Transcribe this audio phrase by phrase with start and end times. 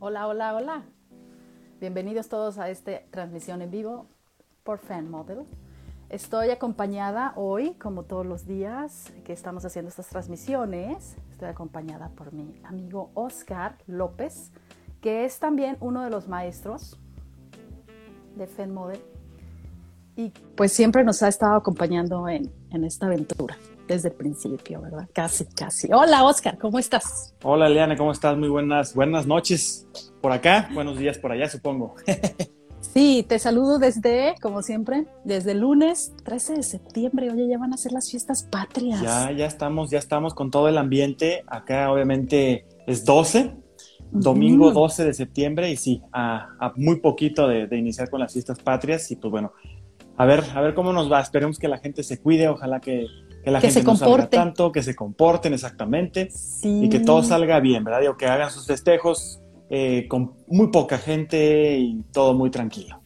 [0.00, 0.82] Hola, hola, hola.
[1.80, 4.06] Bienvenidos todos a esta transmisión en vivo
[4.62, 5.46] por Fan Model.
[6.10, 12.32] Estoy acompañada hoy, como todos los días que estamos haciendo estas transmisiones, estoy acompañada por
[12.32, 14.52] mi amigo Oscar López,
[15.00, 16.98] que es también uno de los maestros
[18.36, 19.00] de Fan Model
[20.16, 23.56] y pues siempre nos ha estado acompañando en, en esta aventura
[23.86, 25.08] desde el principio, ¿verdad?
[25.12, 25.88] Casi, casi.
[25.92, 27.34] Hola, Oscar, ¿cómo estás?
[27.42, 28.36] Hola, Eliana, ¿cómo estás?
[28.36, 29.86] Muy buenas, buenas noches
[30.20, 31.94] por acá, buenos días por allá, supongo.
[32.92, 37.28] Sí, te saludo desde, como siempre, desde el lunes 13 de septiembre.
[37.28, 39.00] Oye, ya van a ser las fiestas patrias.
[39.00, 41.42] Ya, ya estamos, ya estamos con todo el ambiente.
[41.48, 43.56] Acá, obviamente, es 12,
[44.12, 48.32] domingo 12 de septiembre, y sí, a, a muy poquito de, de, iniciar con las
[48.32, 49.10] fiestas patrias.
[49.10, 49.52] Y pues bueno,
[50.16, 51.20] a ver, a ver cómo nos va.
[51.20, 53.06] Esperemos que la gente se cuide, ojalá que,
[53.44, 56.84] que la que gente se no salga tanto, que se comporten exactamente Sí.
[56.84, 58.00] y que todo salga bien, ¿verdad?
[58.00, 63.00] Digo, que hagan sus festejos eh, con muy poca gente y todo muy tranquilo.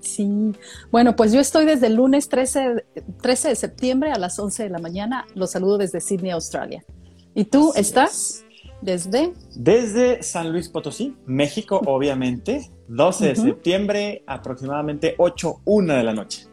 [0.00, 0.52] Sí.
[0.90, 2.84] Bueno, pues yo estoy desde el lunes 13,
[3.20, 5.26] 13 de septiembre a las 11 de la mañana.
[5.34, 6.84] Los saludo desde Sydney, Australia.
[7.34, 8.44] ¿Y tú Así estás
[8.80, 9.32] desde?
[9.56, 16.46] Desde San Luis Potosí, México, obviamente, 12 de septiembre, aproximadamente 8, 1 de la noche.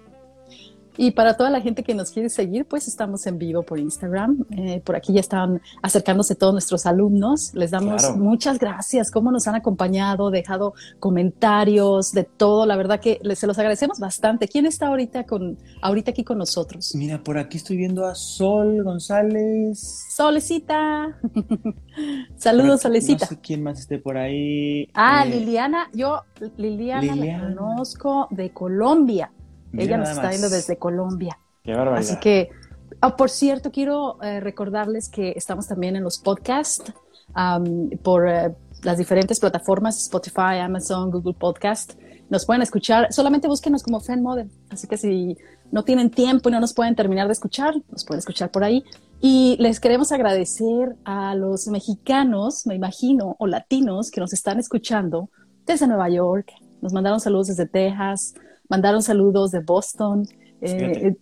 [0.98, 4.46] Y para toda la gente que nos quiere seguir, pues estamos en vivo por Instagram.
[4.52, 7.52] Eh, por aquí ya están acercándose todos nuestros alumnos.
[7.56, 8.18] Les damos Claro.
[8.18, 12.66] muchas gracias, cómo nos han acompañado, dejado comentarios de todo.
[12.66, 14.48] La verdad que les, se los agradecemos bastante.
[14.48, 16.94] ¿Quién está ahorita con ahorita aquí con nosotros?
[16.96, 20.06] Mira, por aquí estoy viendo a Sol González.
[20.16, 21.18] Solecita.
[22.38, 23.26] Saludos, Solecita.
[23.26, 24.88] No sé quién más esté por ahí.
[24.94, 26.22] Ah, Eh, Liliana, yo
[26.58, 27.50] Liliana, Liliana.
[27.50, 29.32] la conozco de Colombia.
[29.74, 31.38] Mira Ella nos está viendo desde Colombia.
[31.64, 32.10] Qué barbaridad.
[32.10, 32.50] Así que,
[33.02, 36.94] ah, por cierto, quiero eh, recordarles que estamos también en los podcasts
[37.34, 41.94] am, por eh, las diferentes plataformas, Spotify, Amazon, Google Podcast.
[42.30, 44.50] Nos pueden escuchar, solamente búsquenos como Fan Model.
[44.70, 45.38] Así que si
[45.72, 48.84] no tienen tiempo y no nos pueden terminar de escuchar, nos pueden escuchar por ahí.
[49.22, 55.30] Y les queremos agradecer a los mexicanos, me imagino, o latinos que nos están escuchando
[55.66, 56.52] desde Nueva York.
[56.82, 58.36] Nos mandaron saludos desde Texas,
[58.70, 60.26] mandaron saludos de Boston.
[60.62, 61.08] Eh, Fíjate.
[61.08, 61.18] eh,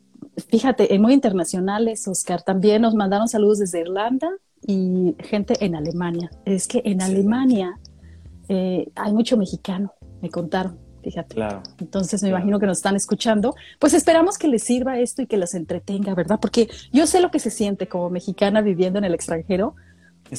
[0.50, 2.42] fíjate, eh, muy internacionales, Oscar.
[2.44, 4.30] También nos mandaron saludos desde Irlanda
[4.66, 6.30] y gente en Alemania.
[6.46, 7.02] Es que en.
[7.02, 7.80] Alemania
[8.48, 11.36] eh, hay mucho mexicano, me contaron, fíjate.
[11.36, 11.64] Claro.
[11.80, 12.42] Entonces me Claro.
[12.44, 13.56] imagino que nos están escuchando.
[13.80, 16.40] Pues esperamos que les sirva esto y que los entretenga, ¿verdad?
[16.42, 19.76] Porque yo sé lo que se siente como mexicana viviendo en el extranjero,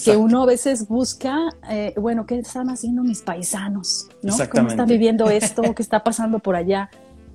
[0.04, 4.08] que uno a veces busca, eh, bueno, ¿qué están haciendo mis paisanos?
[4.22, 4.34] ¿no?
[4.50, 5.62] ¿Cómo están viviendo esto?
[5.76, 6.90] ¿Qué está pasando por allá?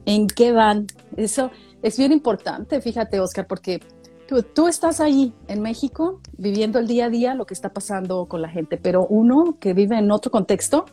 [0.06, 0.88] ¿En qué van?
[1.16, 1.52] Eso
[1.84, 3.80] es bien importante, fíjate, Oscar, porque
[4.28, 8.26] tú, tú estás ahí en México viviendo el día a día lo que está pasando
[8.26, 10.86] con la gente, pero uno que vive en otro contexto,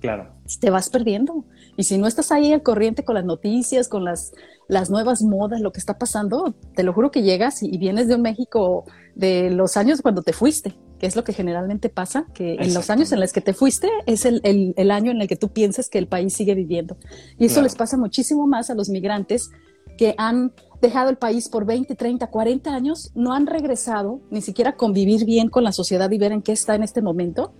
[0.00, 0.28] Claro.
[0.60, 1.44] te vas perdiendo.
[1.76, 4.32] Y si no estás ahí al corriente con las noticias, con las,
[4.68, 8.08] las nuevas modas, lo que está pasando, te lo juro que llegas y, y vienes
[8.08, 8.84] de un México
[9.14, 12.90] de los años cuando te fuiste, que es lo que generalmente pasa, que en los
[12.90, 15.48] años en los que te fuiste es el, el- el año en el que tú
[15.48, 16.96] piensas que el país sigue viviendo.
[17.38, 17.64] Y eso Claro.
[17.64, 19.50] les pasa muchísimo más a los migrantes
[19.96, 20.52] que han
[20.82, 25.24] dejado el país por 20, 30, 40 años, no han regresado ni siquiera a convivir
[25.24, 27.52] bien con la sociedad y ver en qué está en este momento.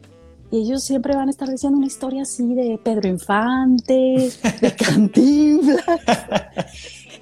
[0.52, 4.30] Y ellos siempre van a estar diciendo una historia así de Pedro Infante,
[4.60, 5.80] de Cantinflas.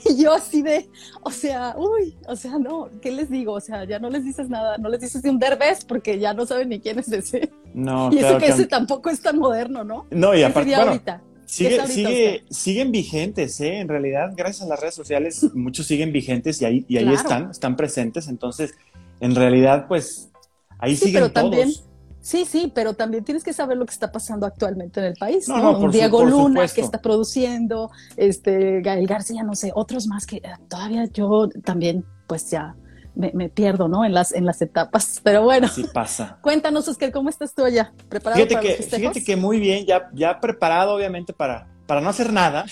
[0.08, 0.88] Y yo así de,
[1.22, 3.52] o sea, uy, o sea, no, ¿qué les digo?
[3.54, 6.34] O sea, ya no les dices nada, no les dices de un derbez porque ya
[6.34, 7.50] no saben ni quién es ese.
[7.74, 10.06] No, y eso claro que que- ese tampoco es tan moderno, ¿no?
[10.10, 11.20] No, y ¿Qué aparte, bueno, ahorita?
[11.20, 13.78] ¿Qué es Sigue, ahorita, sigue, siguen vigentes, ¿eh?
[13.80, 17.18] En realidad, gracias a las redes sociales, muchos siguen vigentes y ahí, y ahí Claro.
[17.20, 18.28] están, están presentes.
[18.28, 18.74] Entonces,
[19.20, 20.30] en realidad, pues,
[20.78, 21.87] ahí Sí, siguen pero también- todos.
[22.28, 25.48] Sí, sí, pero también tienes que saber lo que está pasando actualmente en el país,
[25.48, 25.80] No, ¿no?
[25.80, 26.74] su- Diego por Luna supuesto.
[26.74, 32.04] que está produciendo, este, Gael García, no sé, otros más que eh, todavía yo también,
[32.26, 32.74] pues ya
[33.14, 34.04] me, me pierdo, ¿no?
[34.04, 35.20] En las, en las etapas.
[35.24, 36.36] Pero bueno, Así pasa.
[36.42, 37.94] cuéntanos, Oscar, ¿cómo estás tú allá?
[38.10, 42.02] ¿Preparado Fíjate para que, los fíjate que muy bien, ya, ya preparado, obviamente, para, para
[42.02, 42.66] no hacer nada.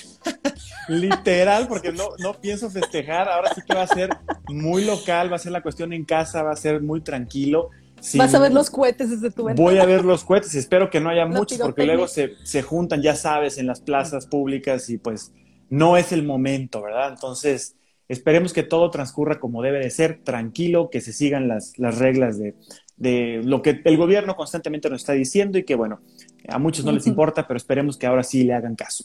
[0.89, 3.27] Literal, porque no, no pienso festejar.
[3.31, 4.11] Ahora sí que va a ser
[4.49, 7.71] muy local, va a ser la cuestión en casa, va a ser muy tranquilo.
[8.17, 9.69] Vas a ver los cohetes desde tu ventana.
[9.69, 12.63] Voy a ver los cohetes y espero que no haya muchos porque luego se, se
[12.63, 15.33] juntan, ya sabes, en las plazas públicas y pues
[15.69, 17.11] no es el momento, ¿verdad?
[17.11, 17.77] Entonces,
[18.09, 22.39] esperemos que todo transcurra como debe de ser, tranquilo, que se sigan las, las reglas
[22.39, 22.55] de,
[22.97, 26.01] de lo que el gobierno constantemente nos está diciendo y que, bueno,
[26.49, 29.05] a muchos no les importa, pero esperemos que ahora sí le hagan caso.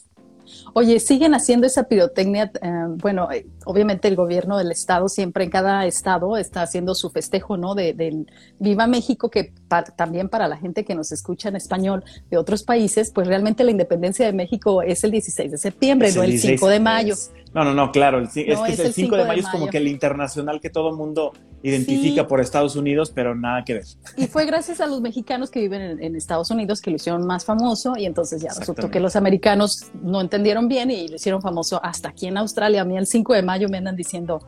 [0.74, 2.50] Oye, siguen haciendo esa pirotecnia.
[2.62, 7.10] Eh, bueno, eh, obviamente el gobierno del estado siempre en cada estado está haciendo su
[7.10, 7.74] festejo, ¿no?
[7.74, 8.26] De, del
[8.58, 9.52] Viva México, que
[9.96, 13.70] también para la gente que nos escucha en español de otros países, pues realmente la
[13.70, 17.14] independencia de México es el 16 de septiembre, no el 5 de mayo.
[17.54, 18.22] No, no, no, claro.
[18.22, 21.32] es que el 5 de, mayo es como que el internacional que todo el mundo
[21.62, 23.84] identifica por Estados Unidos, pero nada que ver.
[24.16, 27.44] Y fue gracias a los mexicanos que viven en, Estados Unidos que lo hicieron más
[27.44, 31.80] famoso y entonces ya resultó que los americanos no entendieron bien y lo hicieron famoso
[31.84, 32.82] hasta aquí en Australia.
[32.82, 34.40] A mí el 5 de mayo me andan diciendo,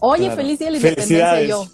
[0.00, 1.42] oye, feliz día de la independencia.
[1.42, 1.64] Y yo,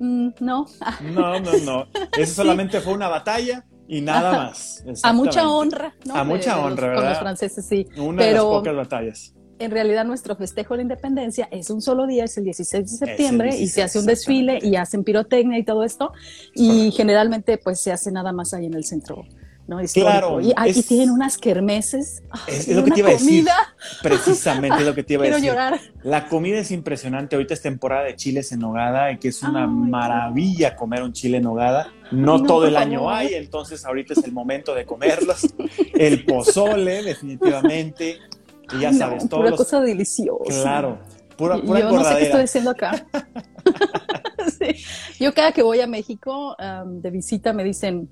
[0.00, 0.66] mm, no.
[1.12, 1.86] no, no, no.
[2.16, 4.82] Eso solamente fue una batalla y nada más.
[5.02, 6.14] A mucha honra, ¿no?
[6.14, 7.02] A mucha honra, ¿verdad?
[7.02, 7.86] Con los franceses, sí.
[7.98, 12.06] Una de las pocas batallas en realidad nuestro festejo de la independencia es un solo
[12.06, 15.64] día, es el 16 de septiembre y se hace un desfile y hacen pirotecnia y
[15.64, 16.12] todo esto
[16.54, 19.24] y generalmente pues se hace nada más ahí en el centro.
[19.70, 19.78] ¿no?
[19.94, 20.40] Claro.
[20.40, 22.24] Y aquí tienen unas kermeses.
[22.48, 23.46] Es, lo que te iba a decir.
[24.02, 25.42] Precisamente es lo que te iba a decir.
[25.42, 25.80] Quiero llorar.
[26.02, 27.36] La comida es impresionante.
[27.36, 31.36] Ahorita es temporada de chiles en nogada y que es una maravilla comer un chile
[31.36, 31.92] en nogada.
[32.10, 35.46] No, todo el año hay, entonces ahorita es el momento de comerlos.
[35.94, 38.18] el pozole, definitivamente.
[38.72, 39.40] Y ya sabes, todo.
[39.40, 40.62] Pura cosa deliciosa.
[40.62, 40.98] Claro,
[41.36, 43.06] pura, pura Yo no sé qué estoy haciendo acá.
[45.18, 46.56] Yo cada que voy a México
[46.86, 48.08] de visita me dicen.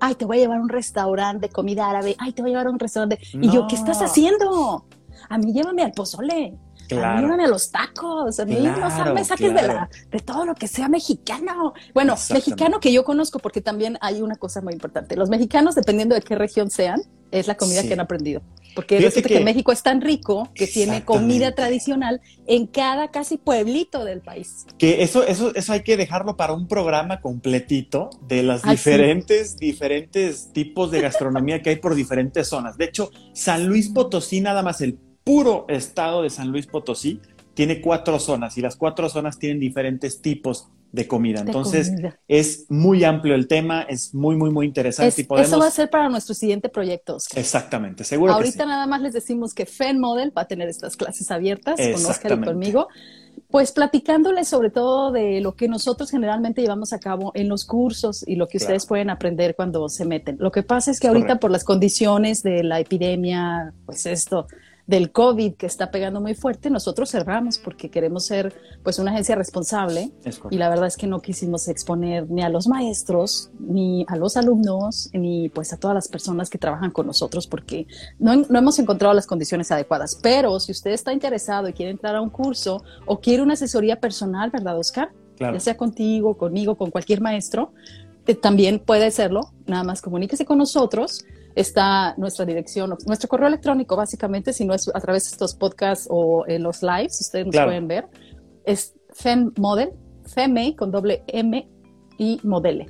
[0.00, 2.16] Ay, te voy a llevar a un restaurante de comida árabe.
[2.18, 3.20] Ay, te voy a llevar a un restaurante.
[3.34, 4.84] Y yo, ¿qué estás haciendo?
[5.28, 6.58] A mí llévame al pozole.
[6.96, 7.32] Claro.
[7.32, 10.54] A mí a los tacos, a mí no me saques de, la, de todo lo
[10.54, 11.72] que sea mexicano.
[11.94, 15.16] Bueno, mexicano que yo conozco, porque también hay una cosa muy importante.
[15.16, 18.42] Los mexicanos, dependiendo de qué región sean, es la comida que han aprendido.
[18.74, 24.04] Porque resulta que, México es tan rico que tiene comida tradicional en cada casi pueblito
[24.04, 24.66] del país.
[24.78, 30.52] Que eso, eso, eso hay que dejarlo para un programa completito de las diferentes, diferentes
[30.52, 32.78] tipos de gastronomía que hay por diferentes zonas.
[32.78, 34.98] De hecho, San Luis Potosí, nada más el
[35.30, 37.20] puro estado de San Luis Potosí,
[37.54, 41.42] tiene cuatro zonas y las cuatro zonas tienen diferentes tipos de comida.
[41.42, 41.92] Entonces,
[42.26, 45.22] es muy amplio el tema, es muy, muy, muy interesante.
[45.22, 47.16] y Eso va a ser para nuestro siguiente proyecto.
[47.36, 48.32] Exactamente, seguro.
[48.32, 52.06] Ahorita nada más les decimos que FEN Model va a tener estas clases abiertas con
[52.06, 52.88] Oscar y conmigo.
[53.48, 58.26] Pues platicándoles sobre todo de lo que nosotros generalmente llevamos a cabo en los cursos
[58.26, 60.38] y lo que ustedes pueden aprender cuando se meten.
[60.40, 64.48] Lo que pasa es que ahorita por las condiciones de la epidemia, pues esto,
[64.90, 68.52] del COVID que está pegando muy fuerte, nosotros cerramos porque queremos ser
[68.82, 70.10] pues una agencia responsable
[70.50, 74.36] y la verdad es que no quisimos exponer ni a los maestros, ni a los
[74.36, 77.86] alumnos, ni pues a todas las personas que trabajan con nosotros porque
[78.18, 80.18] no, no hemos encontrado las condiciones adecuadas.
[80.20, 84.00] Pero si usted está interesado y quiere entrar a un curso o quiere una asesoría
[84.00, 85.12] personal, ¿verdad, Oscar?
[85.38, 87.72] Ya sea contigo, conmigo, con cualquier maestro,
[88.26, 89.52] eh, también puede hacerlo.
[89.66, 94.90] Nada más comuníquese con nosotros está nuestra dirección, nuestro correo electrónico, básicamente, si no es
[94.92, 98.08] a través de estos podcasts o en los lives, ustedes nos pueden ver,
[98.64, 99.90] es femmodel,
[100.26, 101.68] feme con doble M
[102.18, 102.86] y modele.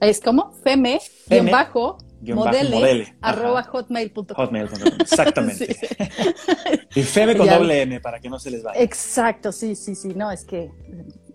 [0.00, 4.36] Es como feme, feme bajo, modele, arroba hotmail.com.
[4.36, 5.76] Hotmail.com, exactamente.
[6.94, 8.80] Y feme con doble M para que no se les vaya.
[8.80, 10.70] Exacto, sí, sí, sí, no, es que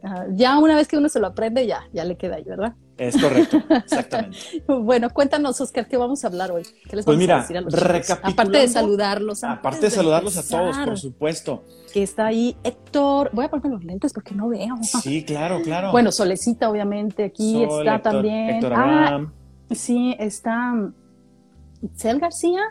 [0.08, 2.76] ah, ya una vez que uno se lo aprende, ya, ya le queda ahí, ¿verdad?
[2.98, 4.38] Es correcto, exactamente.
[4.68, 6.64] bueno, cuéntanos, Oscar, ¿qué vamos a hablar hoy?
[6.90, 7.46] ¿Qué les pues mira,
[8.24, 9.44] Aparte de saludarlos.
[9.44, 11.64] Aparte de, saludarlos a todos, por supuesto.
[11.94, 13.30] Que está ahí Héctor.
[13.34, 14.76] Voy a ponerme los lentes porque no veo.
[14.82, 15.92] Sí, claro, claro.
[15.92, 18.56] Bueno, Solecita, obviamente, aquí está también.
[18.56, 19.32] Héctor ah,
[19.72, 20.74] sí, está
[21.84, 22.62] Itzel García.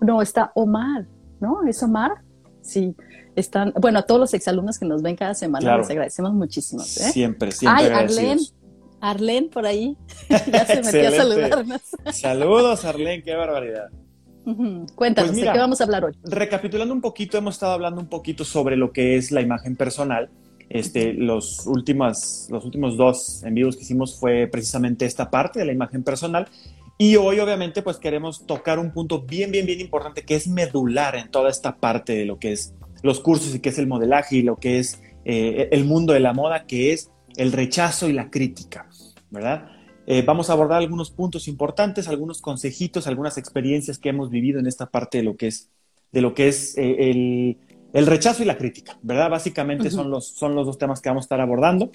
[0.00, 1.06] No, está Omar,
[1.40, 1.64] ¿no?
[1.66, 2.12] ¿Es Omar?
[2.60, 2.96] Sí,
[3.36, 6.82] están, bueno, a todos los exalumnos que nos ven cada semana, les agradecemos muchísimo.
[6.82, 6.86] ¿eh?
[6.86, 7.84] Siempre, siempre.
[7.84, 8.40] Ay, Arlene,
[9.00, 9.96] Arlene por ahí.
[10.28, 11.80] ya se metió a saludarnos.
[12.12, 13.90] Saludos, Arlene, qué barbaridad.
[14.94, 16.12] Cuéntanos, pues ¿de qué vamos a hablar hoy?
[16.22, 20.30] Recapitulando un poquito, hemos estado hablando un poquito sobre lo que es la imagen personal.
[20.68, 25.64] Este, los, últimos, los últimos dos en vivos que hicimos fue precisamente esta parte de
[25.64, 26.48] la imagen personal.
[26.96, 31.16] Y hoy, obviamente, pues queremos tocar un punto bien, bien, bien importante que es medular
[31.16, 32.72] en toda esta parte de lo que es
[33.02, 36.20] los cursos y que es el modelaje y lo que es eh, el mundo de
[36.20, 38.88] la moda, que es el rechazo y la crítica,
[39.30, 39.70] ¿verdad?
[40.06, 44.66] Eh, vamos a abordar algunos puntos importantes, algunos consejitos, algunas experiencias que hemos vivido en
[44.66, 45.68] esta parte de lo que es,
[46.12, 47.56] de lo que es eh,
[47.92, 49.30] el, rechazo y la crítica, ¿verdad?
[49.30, 51.90] Básicamente son, los, son los dos temas que vamos a estar abordando.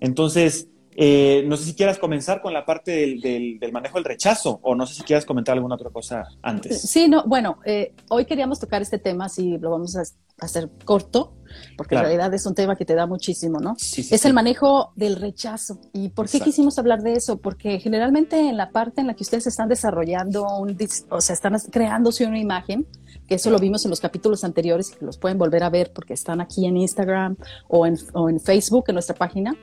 [0.00, 4.60] Entonces, Eh, no sé si quieras comenzar con la parte del, del, manejo del rechazo
[4.62, 6.82] o no sé si quieras comentar alguna otra cosa antes.
[6.82, 10.02] Sí, no, bueno, eh, hoy queríamos tocar este tema, si lo vamos a
[10.40, 11.34] hacer corto,
[11.76, 13.76] porque en realidad es un tema que te da muchísimo, ¿no?
[13.78, 15.80] es el manejo del rechazo.
[15.92, 17.38] ¿Y por qué quisimos hablar de eso?
[17.38, 20.76] Porque generalmente en la parte en la que ustedes están desarrollando, un,
[21.10, 22.86] o sea, están creándose una imagen,
[23.28, 26.12] eso lo vimos en los capítulos anteriores y que los pueden volver a ver porque
[26.14, 27.36] están aquí en Instagram
[27.68, 29.56] o en, o en Facebook, en nuestra página.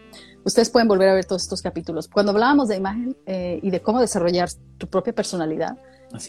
[0.44, 2.08] Ustedes pueden volver a ver todos estos capítulos.
[2.08, 5.78] Cuando hablábamos de imagen eh, y de cómo desarrollar tu propia personalidad,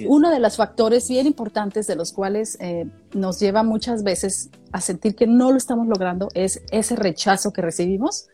[0.06, 4.80] uno de los factores bien importantes de los cuales eh, nos lleva muchas veces a
[4.80, 8.28] sentir que no lo estamos logrando es ese rechazo que recibimos.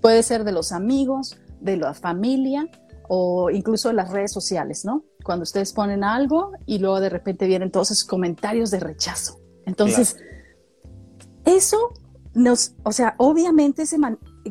[0.00, 2.68] Puede ser de los amigos, de la familia
[3.08, 5.04] o incluso las redes sociales, ¿no?
[5.24, 9.40] Cuando ustedes ponen algo y luego de repente vienen todos esos comentarios de rechazo.
[9.66, 10.16] Entonces,
[11.44, 11.92] eso
[12.34, 13.84] nos, o sea, obviamente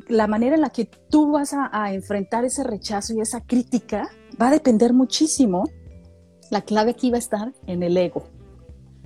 [0.08, 4.10] la manera en la que tú vas a, enfrentar ese rechazo y esa crítica
[4.42, 5.70] va a depender muchísimo.
[6.52, 8.24] La clave aquí va a estar en el ego.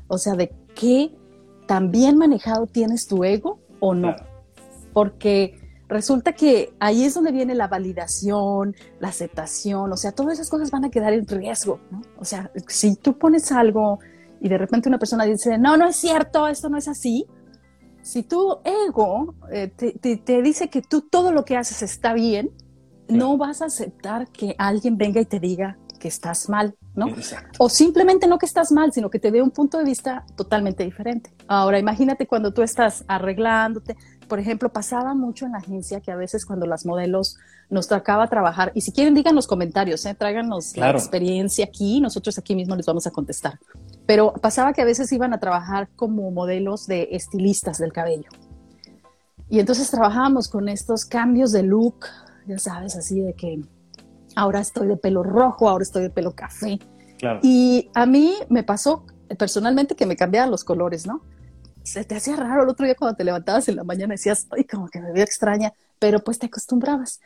[0.07, 1.15] O sea, de qué
[1.67, 4.15] tan bien manejado tienes tu ego o no.
[4.93, 10.49] Porque resulta que ahí es donde viene la validación, la aceptación, o sea, todas esas
[10.49, 12.01] cosas van a quedar en riesgo, ¿no?
[12.17, 13.99] O sea, si tú pones algo
[14.39, 17.25] y de repente una persona dice, no, no es cierto, esto no es así,
[18.01, 22.51] si tu ego eh, te, dice que tú todo lo que haces está bien,
[23.07, 27.07] no vas a aceptar que alguien venga y te diga que estás mal, ¿no?
[27.57, 30.83] O simplemente no que estás mal, sino que te dé un punto de vista totalmente
[30.83, 31.31] diferente.
[31.47, 33.97] Ahora, imagínate cuando tú estás arreglándote,
[34.29, 37.35] por ejemplo, pasaba mucho en la agencia que a veces cuando las modelos
[37.69, 40.15] nos tocaba trabajar, y si quieren digan los comentarios, ¿eh?
[40.15, 43.59] tráiganos la experiencia aquí, nosotros aquí mismo les vamos a contestar.
[44.05, 48.29] Pero pasaba que a veces iban a trabajar como modelos de estilistas del cabello.
[49.49, 52.05] Y entonces trabajábamos con estos cambios de look,
[52.47, 53.61] ya sabes, así de que
[54.35, 56.79] ahora estoy de pelo rojo, ahora estoy de pelo café.
[57.41, 59.05] Y a mí me pasó
[59.37, 61.21] personalmente que me cambiaban los colores, ¿no?
[61.83, 64.63] Se te hacía raro el otro día cuando te levantabas en la mañana decías, ay,
[64.63, 67.19] como que me veo extraña, pero pues te acostumbrabas.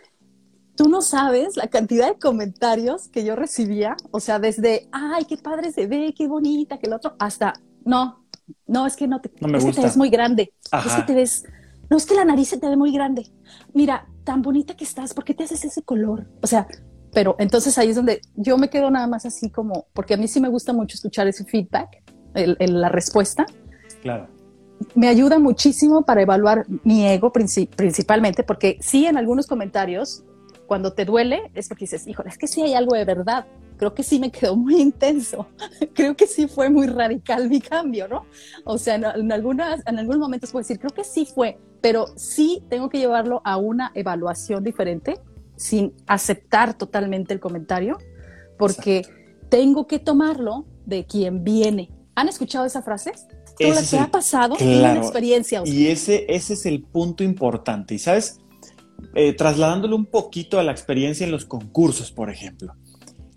[0.75, 5.38] Tú no sabes la cantidad de comentarios que yo recibía, o sea, desde, ay, qué
[5.38, 7.53] padre se ve, qué bonita, que el otro, hasta,
[7.86, 8.25] no,
[8.65, 10.53] no, es que no te, es que te ves muy grande,
[10.86, 11.45] es que te ves,
[11.89, 13.31] no, es que la nariz se te ve muy grande.
[13.74, 16.27] Mira, tan bonita que estás, ¿por qué te haces ese color?
[16.41, 16.67] O sea,
[17.12, 20.27] pero entonces ahí es donde yo me quedo nada más así como, porque a mí
[20.27, 22.01] sí me gusta mucho escuchar ese feedback,
[22.33, 23.45] la respuesta.
[24.01, 24.32] Claro
[24.95, 30.23] me ayuda muchísimo para evaluar mi ego principalmente, porque sí en algunos comentarios,
[30.65, 33.45] cuando te duele, es porque dices, híjole, es que sí hay algo de verdad.
[33.77, 35.47] Creo que sí me quedó muy intenso.
[35.93, 38.25] creo que sí fue muy radical mi cambio, ¿no?
[38.63, 42.63] O sea, en, algunas, en algunos momentos puedo decir, creo que sí fue, pero sí
[42.69, 45.19] tengo que llevarlo a una evaluación diferente
[45.55, 47.97] sin aceptar totalmente el comentario,
[48.57, 49.03] porque
[49.49, 51.91] tengo que tomarlo de quien viene.
[52.15, 53.11] ¿Han escuchado esa frase?
[53.57, 55.62] Todo lo que ha pasado una experiencia.
[55.65, 57.95] Y ese, ese es el punto importante.
[57.95, 58.39] Y sabes,
[59.15, 62.74] eh, trasladándolo un poquito a la experiencia en los concursos, por ejemplo.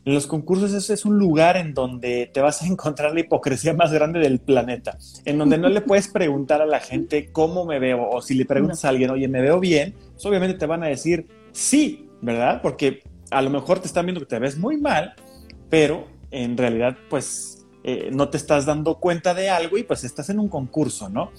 [0.06, 3.75] En los concursos ese es un lugar en donde te vas a encontrar la hipocresía
[3.75, 7.80] más grande del planeta, en donde no le puedes preguntar a la gente cómo me
[7.80, 9.96] veo, o si le preguntas a alguien, oye, ¿me veo bien?
[10.12, 12.62] Pues obviamente te van a decir sí, ¿verdad?
[12.62, 15.14] Porque a lo mejor te están viendo que te ves muy mal,
[15.68, 17.55] pero en realidad, pues
[17.88, 21.31] eh, no te estás dando cuenta de algo y pues estás en un concurso, ¿no?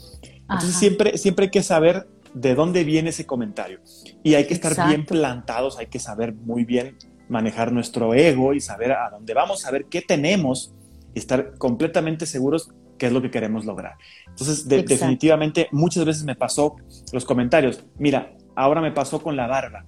[0.50, 3.82] Entonces siempre, siempre hay que saber de dónde viene ese comentario.
[4.24, 6.96] Y hay que estar bien plantados, hay que saber muy bien
[7.28, 10.74] manejar nuestro ego y saber a dónde vamos, saber qué tenemos
[11.14, 13.96] y estar completamente seguros qué es lo que queremos lograr.
[14.28, 16.78] Entonces, definitivamente, muchas veces me pasó
[17.12, 19.86] los comentarios, mira, ahora me pasó con la barba.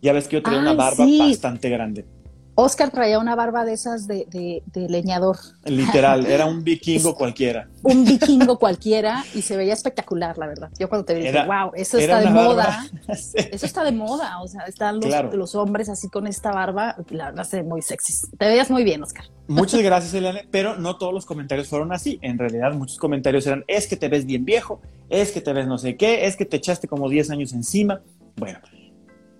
[0.00, 2.06] Ya ves que yo tenía una barba bastante grande.
[2.60, 5.36] Oscar traía una barba de esas de, leñador.
[5.64, 7.68] Literal, era un vikingo cualquiera.
[7.82, 10.70] un vikingo cualquiera y se veía espectacular, la verdad.
[10.78, 12.86] Yo cuando te vi dije, wow, eso está de moda.
[13.08, 14.40] Eso está de moda.
[14.42, 15.00] O sea, están
[15.32, 16.96] los, hombres así con esta barba.
[17.10, 18.28] La verdad, se muy sexy.
[18.36, 19.24] Te veías muy bien, Oscar.
[19.48, 22.18] Muchas gracias, Eliane, pero no todos los comentarios fueron así.
[22.22, 25.66] En realidad, muchos comentarios eran, es que te ves bien viejo, es que te ves
[25.66, 28.00] no sé qué, es que te echaste como 10 años encima.
[28.36, 28.60] Bueno,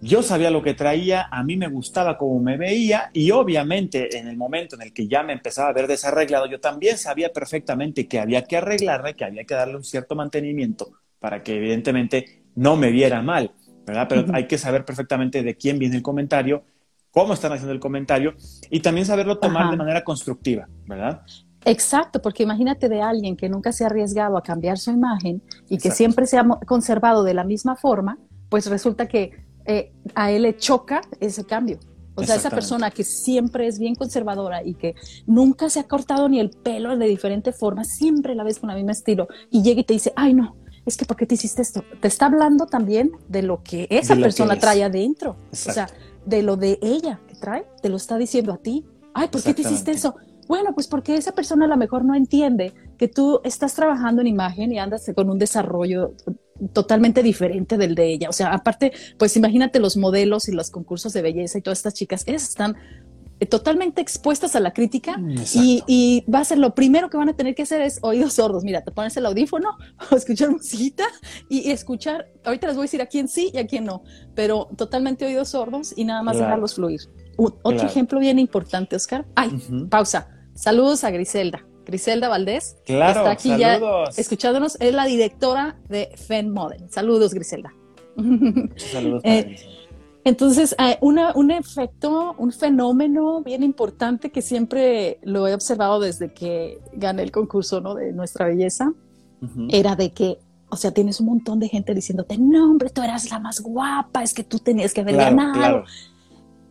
[0.00, 4.28] yo sabía lo que traía, a mí me gustaba cómo me veía y obviamente en
[4.28, 8.08] el momento en el que ya me empezaba a ver desarreglado, yo también sabía perfectamente
[8.08, 12.76] que había que arreglarme, que había que darle un cierto mantenimiento para que evidentemente no
[12.76, 13.52] me viera mal,
[13.86, 14.06] ¿verdad?
[14.08, 16.64] Pero hay que saber perfectamente de quién viene el comentario,
[17.10, 18.34] cómo están haciendo el comentario
[18.70, 21.22] y también saberlo tomar de manera constructiva, ¿verdad?
[21.66, 25.76] Exacto, porque imagínate de alguien que nunca se ha arriesgado a cambiar su imagen y
[25.76, 30.42] que siempre se ha conservado de la misma forma, pues resulta que eh, a él
[30.42, 31.78] le choca ese cambio.
[32.14, 34.94] O sea, esa persona que siempre es bien conservadora y que
[35.26, 38.76] nunca se ha cortado ni el pelo de diferente forma, siempre la ves con el
[38.76, 41.62] mismo estilo y llega y te dice, ay no, es que ¿por qué te hiciste
[41.62, 41.84] esto?
[42.00, 45.36] Te está hablando también de lo que esa persona trae adentro.
[45.52, 45.88] O sea,
[46.26, 48.84] de lo de ella que trae, te lo está diciendo a ti.
[49.14, 50.14] Ay, ¿por qué te hiciste eso?
[50.48, 54.26] Bueno, pues porque esa persona a lo mejor no entiende que tú estás trabajando en
[54.26, 56.12] imagen y andas con un desarrollo
[56.72, 58.28] totalmente diferente del de ella.
[58.28, 61.94] O sea, aparte, pues imagínate los modelos y los concursos de belleza y todas estas
[61.94, 62.76] chicas, ellas están
[63.40, 65.18] eh, totalmente expuestas a la crítica
[65.54, 68.64] y, va a ser lo primero que van a tener que hacer es oídos sordos.
[68.64, 69.78] Mira, te pones el audífono
[70.10, 71.04] o escuchar musiquita
[71.48, 74.02] y, escuchar, ahorita les voy a decir a quién sí y a quién no,
[74.34, 77.00] pero totalmente oídos sordos y nada más dejarlos fluir.
[77.38, 79.26] otro ejemplo bien importante, Oscar.
[79.34, 79.50] Ay,
[79.88, 80.28] pausa.
[80.54, 81.64] Saludos a Griselda.
[81.90, 82.76] Griselda Valdés.
[82.86, 83.80] Claro, está aquí ya
[84.16, 84.80] escuchándonos.
[84.80, 86.88] Es la directora de Fen Model.
[86.88, 87.74] Saludos, Griselda.
[88.76, 89.22] Saludos.
[89.24, 89.56] Eh,
[90.24, 97.22] entonces, un efecto, un fenómeno bien importante que siempre lo he observado desde que gané
[97.22, 97.94] el concurso ¿no?
[97.94, 98.92] de Nuestra Belleza,
[99.70, 103.30] era de que, o sea, tienes un montón de gente diciéndote, no, hombre, tú eras
[103.30, 105.84] la más guapa, es que tú tenías que haber ganado.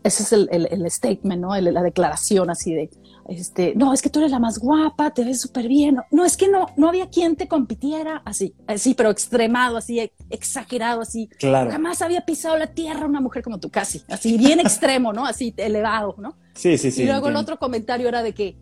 [0.03, 1.59] Ese es el, statement, ¿no?
[1.59, 2.89] la declaración así de,
[3.29, 5.97] este, no, es que tú eres la más guapa, te ves súper bien.
[6.11, 11.01] No, es que no, no había quien te compitiera así, así, pero extremado, así, exagerado,
[11.01, 11.29] así.
[11.37, 11.69] Claro.
[11.71, 15.25] Jamás había pisado la tierra una mujer como tú, casi, así, bien extremo, ¿no?
[15.25, 16.37] Así, elevado, ¿no?
[16.55, 17.03] Sí, sí, sí.
[17.03, 18.57] Y luego el otro comentario era de que,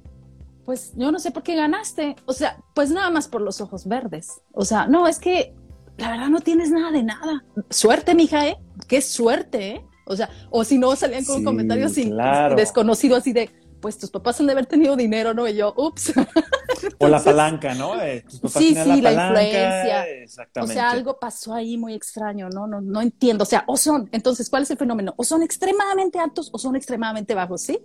[0.66, 2.18] pues yo no sé por qué ganaste.
[2.26, 4.42] O sea, pues nada más por los ojos verdes.
[4.52, 5.54] O sea, no, es que
[5.98, 7.46] la verdad no tienes nada de nada.
[7.70, 8.58] Suerte, mija, ¿eh?
[8.88, 9.86] Qué suerte, ¿eh?
[10.06, 12.12] O sea, o si no salían con comentarios así,
[12.56, 15.48] desconocido así de pues tus papás han de haber tenido dinero, ¿no?
[15.48, 16.14] Y yo, ups.
[17.00, 17.94] o la palanca, ¿no?
[17.96, 20.08] sí, sí, la, influencia.
[20.08, 20.74] Exactamente.
[20.74, 22.68] O sea, algo pasó ahí muy extraño, ¿no?
[22.68, 22.82] ¿no?
[22.82, 23.44] No entiendo.
[23.44, 25.14] O sea, o son, entonces, ¿cuál es el fenómeno?
[25.18, 27.80] O son extremadamente altos o son extremadamente bajos, ¿sí?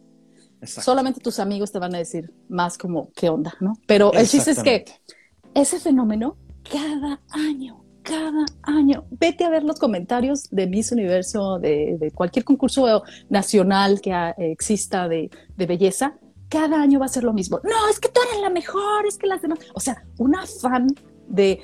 [0.65, 3.75] Solamente tus amigos te van a decir más como, ¿qué onda, no?
[3.87, 4.85] Pero el chiste es que
[5.55, 6.37] ese fenómeno
[6.71, 9.05] cada año cada año.
[9.11, 15.31] Vete a ver los comentarios de Miss Universo, de, cualquier concurso nacional que exista de,
[15.57, 16.15] belleza.
[16.49, 17.61] Cada año va a ser lo mismo.
[17.65, 19.59] No, es que tú eres la mejor, es que las demás.
[19.75, 20.89] O sea, un afán
[21.29, 21.61] de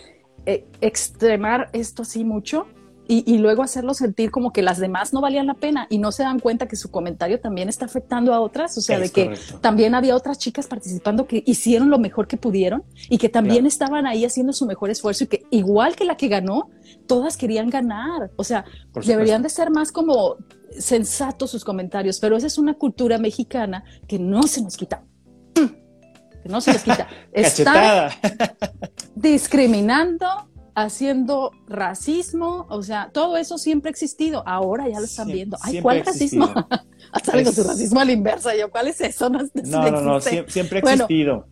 [0.47, 2.67] eh, extremar esto así mucho
[3.11, 6.25] y, luego hacerlo sentir como que las demás no valían la pena y no se
[6.25, 9.95] dan cuenta que su comentario también está afectando a otras, o sea, de que también
[9.95, 14.27] había otras chicas participando que hicieron lo mejor que pudieron y que también estaban ahí
[14.27, 16.69] haciendo su mejor esfuerzo y que igual que la que ganó,
[17.07, 18.67] todas querían ganar, o sea,
[19.07, 20.37] deberían de ser más como
[20.79, 25.03] sensatos sus comentarios, pero esa es una cultura mexicana que no se nos quita.
[25.55, 27.09] Que no se nos quita.
[27.33, 28.11] Está
[29.15, 30.27] discriminando
[30.83, 35.57] haciendo racismo, o sea, todo eso siempre ha existido, ahora ya lo están viendo.
[35.61, 36.47] Ay, ¿cuál racismo?
[37.13, 39.29] Hasta algo su racismo a la inversa, yo, ¿cuál es eso?
[39.29, 39.41] No,
[39.91, 41.47] no, no, siempre, ha existido.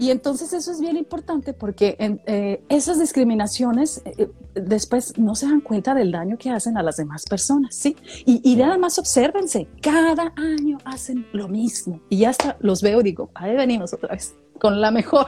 [0.00, 5.60] Y entonces eso es bien importante porque eh, esas discriminaciones eh, después no se dan
[5.60, 7.94] cuenta del daño que hacen a las demás personas, ¿sí?
[8.24, 12.00] Y, y nada más obsérvense, cada año hacen lo mismo.
[12.08, 15.26] Y ya hasta los veo y digo, ahí venimos otra vez con la mejor.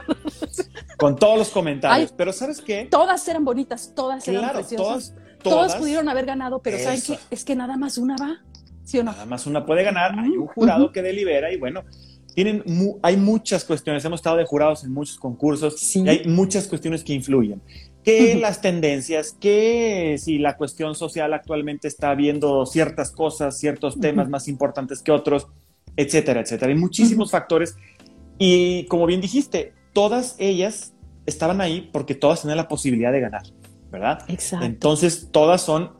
[0.97, 2.11] Con todos los comentarios.
[2.15, 2.87] pero ¿sabes qué?
[2.89, 5.13] Todas eran bonitas, todas eran preciosas.
[5.43, 7.19] Todas, pudieron haber ganado, pero ¿saben qué?
[7.29, 8.41] Es que nada más una va.
[8.83, 9.11] ¿Sí o no?
[9.11, 10.17] Nada más una puede ganar.
[10.17, 11.83] Hay un jurado que delibera y bueno,
[12.33, 12.63] tienen
[13.01, 14.03] hay muchas cuestiones.
[14.05, 17.61] Hemos estado de jurados en muchos concursos y hay muchas cuestiones que influyen.
[18.03, 24.27] Que las tendencias, que si la cuestión social actualmente está viendo ciertas cosas, ciertos temas
[24.27, 25.47] más importantes que otros,
[25.95, 26.71] etcétera, etcétera.
[26.71, 27.77] Hay muchísimos factores
[28.37, 30.93] y como bien dijiste, todas ellas
[31.25, 33.43] estaban ahí porque todas tenían la posibilidad de ganar,
[33.89, 34.19] ¿verdad?
[34.27, 34.65] Exacto.
[34.65, 35.91] Entonces, todas son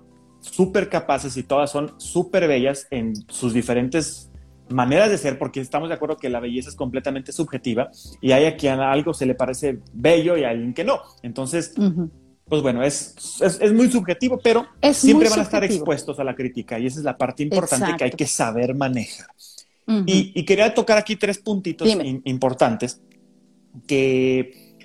[0.41, 4.29] súper capaces y todas son súper bellas en sus diferentes
[4.69, 8.45] maneras de ser, porque estamos de acuerdo que la belleza es completamente subjetiva y hay
[8.45, 11.01] a quien algo se le parece bello y a alguien que no.
[11.21, 11.73] Entonces,
[12.47, 16.79] pues bueno, es, es, muy subjetivo, pero siempre van a estar expuestos a la crítica
[16.79, 19.27] y esa es la parte importante que hay que saber manejar.
[20.05, 21.89] Y, quería tocar aquí tres puntitos
[22.23, 23.01] importantes
[23.87, 24.75] que,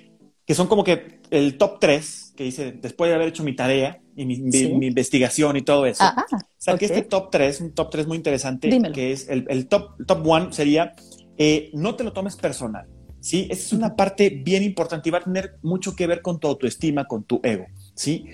[0.45, 3.99] que son como que el top tres, que dice, después de haber hecho mi tarea
[4.19, 6.25] y mi, investigación y todo eso, ah,
[6.57, 10.27] saqué este top tres, un top tres muy interesante, que es el, el, top, top
[10.27, 10.93] one sería,
[11.37, 12.87] eh, no te lo tomes personal.
[13.19, 13.47] ¿sí?
[13.49, 16.47] Esa es una parte bien importante y va a tener mucho que ver con tu
[16.47, 18.25] autoestima, con tu ego, ¿sí?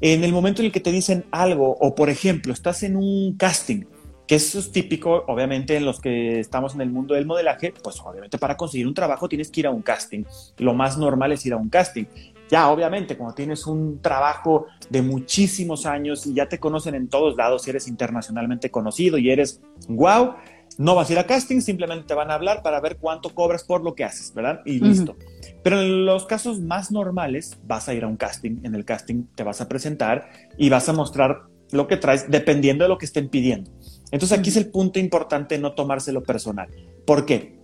[0.00, 3.36] En el momento en el que te dicen algo, o por ejemplo, estás en un
[3.36, 3.84] casting
[4.26, 8.00] que eso es típico, obviamente, en los que estamos en el mundo del modelaje, pues
[8.00, 10.24] obviamente para conseguir un trabajo tienes que ir a un casting.
[10.58, 12.04] Lo más normal es ir a un casting.
[12.50, 17.36] Ya, obviamente, cuando tienes un trabajo de muchísimos años y ya te conocen en todos
[17.36, 20.34] lados, y eres internacionalmente conocido y eres wow,
[20.78, 23.64] no vas a ir a casting, simplemente te van a hablar para ver cuánto cobras
[23.64, 24.60] por lo que haces, ¿verdad?
[24.64, 25.16] Y listo.
[25.62, 29.24] Pero en los casos más normales, vas a ir a un casting, en el casting
[29.34, 30.28] te vas a presentar
[30.58, 33.70] y vas a mostrar lo que traes dependiendo de lo que estén pidiendo.
[34.10, 36.68] Entonces aquí es el punto importante no tomárselo personal.
[37.06, 37.58] ¿Por qué?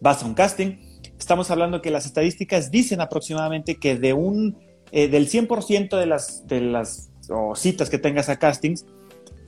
[0.00, 0.76] Vas a un casting,
[1.18, 4.56] estamos hablando que las estadísticas dicen aproximadamente que de un,
[4.92, 7.10] eh, del 100% de las, de las
[7.54, 8.86] citas que tengas a castings,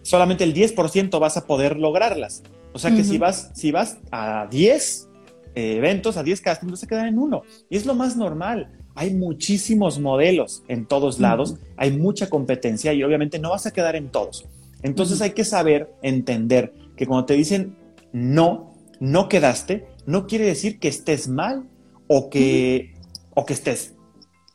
[0.02, 2.42] solamente el 10% vas a poder lograrlas.
[2.72, 5.08] O sea que si, vas, si vas a 10
[5.54, 7.42] eh, eventos, a 10 castings, vas a quedar en uno.
[7.70, 8.72] Y es lo más normal.
[8.94, 13.96] Hay muchísimos modelos en todos lados, hay mucha competencia y obviamente no vas a quedar
[13.96, 14.46] en todos.
[14.82, 17.76] Entonces hay que saber, entender que cuando te dicen
[18.12, 21.68] no, no quedaste, no quiere decir que estés mal
[22.06, 22.94] o que,
[23.34, 23.94] o que estés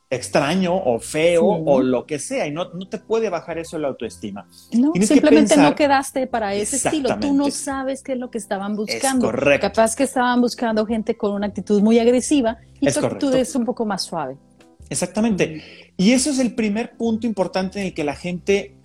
[0.09, 3.87] extraño o feo o lo que sea, y no, no, te puede bajar eso la
[3.87, 4.47] autoestima.
[4.71, 8.75] No, simplemente no quedaste para ese estilo, tú no sabes qué es lo que estaban
[8.75, 9.31] buscando.
[9.61, 13.63] Capaz que estaban buscando gente con una actitud muy agresiva y tu actitud es un
[13.65, 14.37] poco más suave.
[14.89, 15.61] Exactamente.
[15.97, 18.75] Y eso es el primer punto importante en el que la gente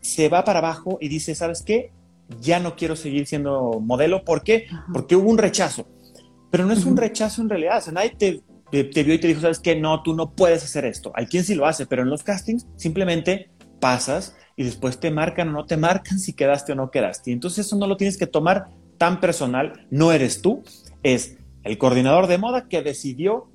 [0.00, 1.92] se va para abajo y dice, ¿sabes qué?
[2.40, 4.24] Ya no quiero seguir siendo modelo.
[4.24, 4.66] ¿Por qué?
[4.92, 5.86] Porque hubo un rechazo.
[6.50, 7.78] Pero no es un rechazo en realidad.
[7.78, 10.62] O sea, nadie te te, vio y te dijo, sabes que no, tú no puedes
[10.62, 11.12] hacer esto.
[11.14, 15.48] Hay quien sí lo hace, pero en los castings simplemente pasas y después te marcan
[15.48, 17.30] o no te marcan si quedaste o no quedaste.
[17.30, 18.66] Y entonces eso no lo tienes que tomar
[18.98, 20.62] tan personal, no eres tú,
[21.02, 23.48] es el coordinador de moda que decidió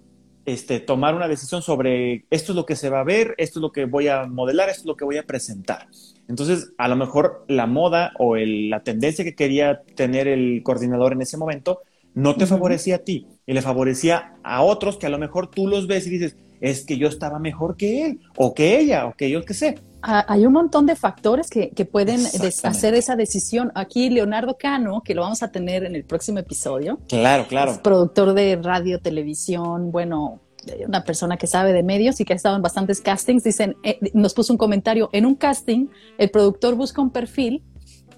[0.45, 3.61] este, tomar una decisión sobre esto es lo que se va a ver, esto es
[3.61, 5.87] lo que voy a modelar, esto es lo que voy a presentar.
[6.29, 11.21] Entonces, a lo mejor la moda o la tendencia que quería tener el coordinador en
[11.21, 11.81] ese momento
[12.15, 15.67] no te favorecía a ti y le favorecía a otros que a lo mejor tú
[15.67, 19.13] los ves y dices, es que yo estaba mejor que él o que ella o
[19.13, 19.75] que yo qué sé.
[20.01, 22.19] Ah, hay un montón de factores que, pueden
[22.63, 23.71] hacer esa decisión.
[23.73, 26.99] Aquí Leonardo Cano, que lo vamos a tener en el próximo episodio.
[27.07, 27.79] Claro, claro.
[27.81, 30.41] productor de radio, televisión, bueno,
[30.85, 33.43] una persona que sabe de medios y que ha estado en bastantes castings.
[33.43, 37.63] Dicen, eh, nos puso un comentario, en un casting el productor busca un perfil,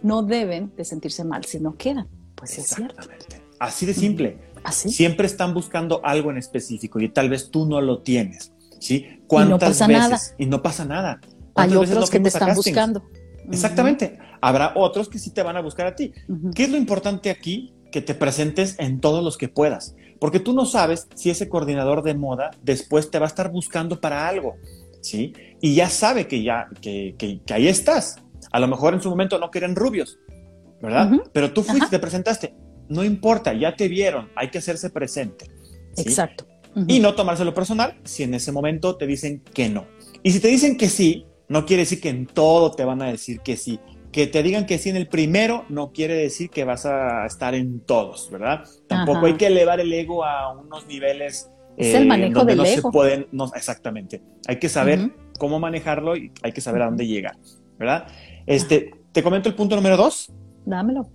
[0.02, 2.08] no deben de sentirse mal si no quedan.
[2.36, 3.08] Pues es cierto.
[3.60, 4.38] Así de simple.
[4.64, 4.90] ¿Así?
[4.90, 8.52] Siempre están buscando algo en específico y tal vez tú no lo tienes.
[8.80, 9.22] ¿Sí?
[9.28, 10.02] ¿Cuántas y no pasa veces?
[10.02, 10.20] Nada.
[10.38, 11.22] Y no pasa nada.
[11.56, 13.04] Hay otros que te están buscando.
[13.50, 14.18] Exactamente.
[14.42, 16.12] Habrá otros que sí te van a buscar a ti.
[16.54, 17.74] ¿Qué es lo importante aquí?
[17.92, 19.96] Que te presentes en todos los que puedas.
[20.20, 24.02] Porque tú no sabes si ese coordinador de moda después te va a estar buscando
[24.02, 24.56] para algo.
[25.02, 25.34] ¿Sí?
[25.62, 28.18] Y ya sabe que ya, que, que, ahí estás.
[28.52, 30.18] A lo mejor en su momento no quieren rubios,
[30.82, 31.12] ¿verdad?
[31.32, 32.56] Pero tú fuiste, te presentaste
[32.90, 35.46] no importa, ya te vieron, hay que hacerse presente.
[35.98, 36.46] Exacto.
[36.88, 39.86] Y no tomárselo personal si en ese momento te dicen que no.
[40.24, 43.08] Y si te dicen que sí, no quiere decir que en todo te van a
[43.08, 43.80] decir que sí.
[44.12, 47.56] Que te digan que sí en el primero no quiere decir que vas a estar
[47.56, 48.64] en todos, ¿verdad?
[48.88, 52.66] Tampoco hay que elevar el ego a unos niveles es el eh, manejo donde no
[52.66, 54.22] se pueden, no, exactamente.
[54.48, 57.38] Hay que saber cómo manejarlo y hay que saber a dónde llegar,
[57.78, 58.08] ¿verdad?
[58.46, 60.32] Este, te comento el punto número dos.
[60.66, 61.10] Dámelo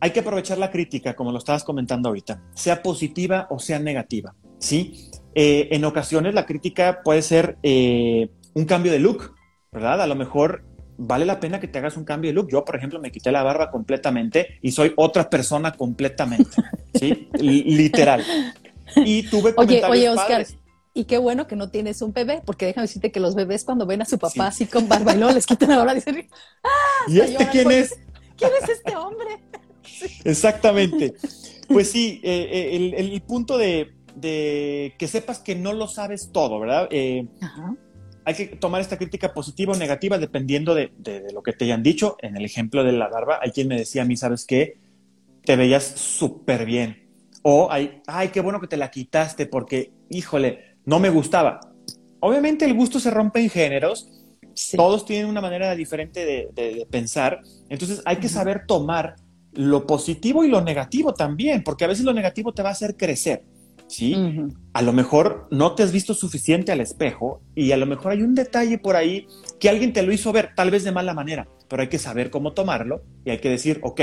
[0.00, 4.34] hay que aprovechar la crítica, como lo estabas comentando ahorita, sea positiva o sea negativa,
[4.58, 5.10] ¿sí?
[5.34, 9.34] Eh, en ocasiones la crítica puede ser eh, un cambio de look,
[9.72, 10.00] ¿verdad?
[10.00, 10.64] A lo mejor
[10.96, 12.48] vale la pena que te hagas un cambio de look.
[12.50, 16.50] Yo, por ejemplo, me quité la barba completamente y soy otra persona completamente,
[16.94, 17.28] ¿sí?
[17.40, 18.24] Literal.
[18.96, 20.44] Y tuve Oye, oye, Oscar,
[20.92, 23.86] y qué bueno que no tienes un bebé, porque déjame decirte que los bebés cuando
[23.86, 26.28] ven a su papá así con barba y luego les quitan la barba dicen,
[26.64, 26.68] ¡ah!
[27.06, 27.94] ¿Y este quién es?
[28.40, 29.38] ¿Quién es este hombre?
[30.24, 31.14] Exactamente.
[31.68, 36.88] Pues sí, eh, eh, el, punto de, que sepas que no lo sabes todo, ¿verdad?
[36.90, 37.28] Eh,
[38.24, 40.90] hay que tomar esta crítica positiva o negativa dependiendo de,
[41.32, 42.16] lo que te hayan dicho.
[42.22, 44.78] En el ejemplo de la barba, hay quien me decía a mí, ¿sabes qué?
[45.44, 47.08] Te veías súper bien.
[47.42, 51.60] O hay, ay, qué bueno que te la quitaste porque, híjole, no me gustaba.
[52.18, 54.10] Obviamente el gusto se rompe en géneros.
[54.76, 57.40] Todos tienen una manera diferente de, pensar.
[57.68, 59.16] Entonces hay que saber tomar
[59.52, 62.96] lo positivo y lo negativo también, porque a veces lo negativo te va a hacer
[62.96, 63.44] crecer,
[63.88, 64.16] ¿sí?
[64.72, 68.22] A lo mejor no te has visto suficiente al espejo y a lo mejor hay
[68.22, 69.26] un detalle por ahí
[69.58, 72.30] que alguien te lo hizo ver, tal vez de mala manera, pero hay que saber
[72.30, 74.00] cómo tomarlo y hay que decir, ok,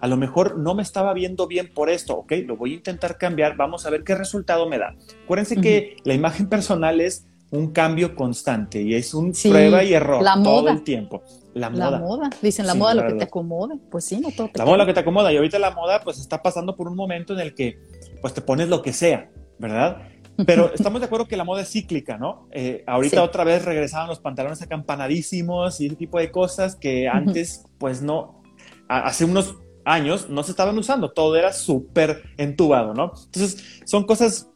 [0.00, 3.18] a lo mejor no me estaba viendo bien por esto, ok, lo voy a intentar
[3.18, 4.96] cambiar, vamos a ver qué resultado me da.
[5.24, 10.24] Acuérdense que la imagen personal es un cambio constante y es un prueba y error
[10.42, 11.22] todo el tiempo.
[11.54, 11.90] La moda.
[11.90, 12.30] La moda.
[12.40, 13.76] Dicen la moda lo que te acomode.
[13.90, 15.32] Pues sí, no todo te La moda lo que te acomoda.
[15.32, 17.78] Y ahorita la moda pues está pasando por un momento en el que
[18.20, 20.02] pues te pones lo que sea, ¿verdad?
[20.46, 22.48] Pero estamos de acuerdo que la moda es cíclica, ¿no?
[22.52, 27.64] Eh, ahorita otra vez regresaban los pantalones acampanadísimos y ese tipo de cosas que antes,
[27.78, 28.42] pues no,
[28.88, 33.12] hace unos años no se estaban usando, todo era súper entubado, ¿no?
[33.24, 34.49] Entonces, son cosas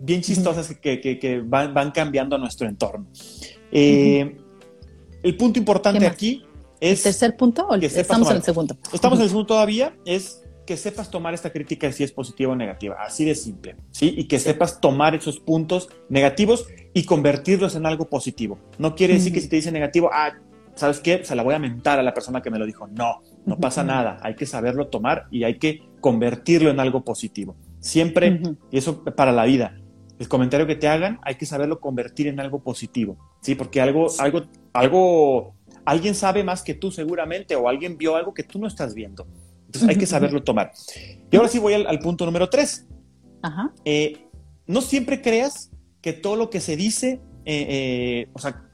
[0.00, 3.06] bien chistosas que, van, cambiando nuestro entorno.
[3.70, 4.36] Eh,
[5.22, 6.44] el punto importante aquí
[6.80, 6.98] es...
[7.00, 8.76] ¿El tercer punto o estamos en el segundo?
[8.92, 12.56] Estamos en el segundo todavía, es que sepas tomar esta crítica si es positiva o
[12.56, 14.14] negativa, así de simple, ¿sí?
[14.16, 18.58] Y que sepas tomar esos puntos negativos y convertirlos en algo positivo.
[18.78, 20.34] No quiere decir que si te dice negativo, ah,
[20.76, 21.24] ¿sabes qué?
[21.24, 22.86] Se la voy a mentar a la persona que me lo dijo.
[22.86, 24.18] No, no pasa nada.
[24.22, 27.56] Hay que saberlo tomar y hay que convertirlo en algo positivo.
[27.80, 29.80] Siempre, y eso para la vida,
[30.20, 33.54] el comentario que te hagan hay que saberlo convertir en algo positivo, ¿sí?
[33.54, 34.42] Porque algo, algo,
[34.74, 35.54] algo,
[35.86, 39.26] alguien sabe más que tú seguramente o alguien vio algo que tú no estás viendo.
[39.64, 40.72] Entonces hay que saberlo tomar.
[41.30, 42.86] Y ahora sí voy al, punto número tres.
[43.86, 44.26] Eh,
[44.66, 45.70] no siempre creas
[46.02, 48.68] que todo lo que se dice, eh, eh, o sea,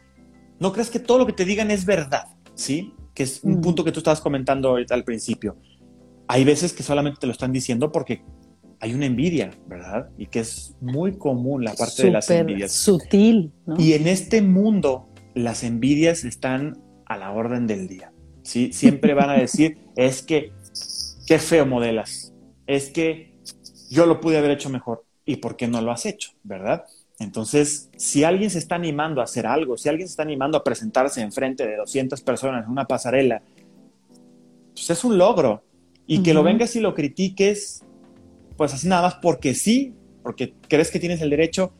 [0.59, 2.93] no creas que todo lo que te digan es verdad, ¿sí?
[3.15, 5.57] Que es un punto que tú estabas comentando al principio.
[6.27, 8.25] Hay veces que solamente te lo están diciendo porque
[8.81, 10.11] hay una envidia, ¿verdad?
[10.19, 12.73] Y que es muy común la parte de las envidias.
[12.73, 13.77] Sutil, ¿no?
[13.79, 18.13] Y en este mundo, las envidias están a la orden del día.
[18.43, 18.73] ¿sí?
[18.73, 20.53] Siempre van a decir, es que,
[21.27, 22.35] qué feo modelas,
[22.67, 23.35] es que
[23.91, 25.05] yo lo pude haber hecho mejor.
[25.25, 26.85] ¿Y por qué no lo has hecho, verdad?
[27.19, 30.63] Entonces, si alguien se está animando a hacer algo, si alguien se está animando a
[30.63, 33.43] presentarse en frente de 200 personas en una pasarela,
[34.73, 35.65] pues es un logro.
[36.07, 37.83] Y que lo vengas y lo critiques,
[38.57, 41.73] pues así nada más porque sí, porque crees que tienes el derecho,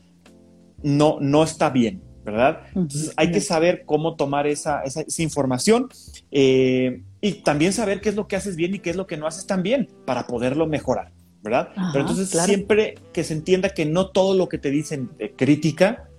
[0.83, 2.61] no, no está bien, ¿verdad?
[2.75, 5.89] Entonces hay que saber cómo tomar esa, esa, información
[6.31, 9.17] eh, y también saber qué es lo que haces bien y qué es lo que
[9.17, 11.11] no haces tan bien para poderlo mejorar.
[11.41, 11.69] ¿verdad?
[11.93, 16.09] Pero entonces siempre que se entienda que no todo lo que te dicen de crítica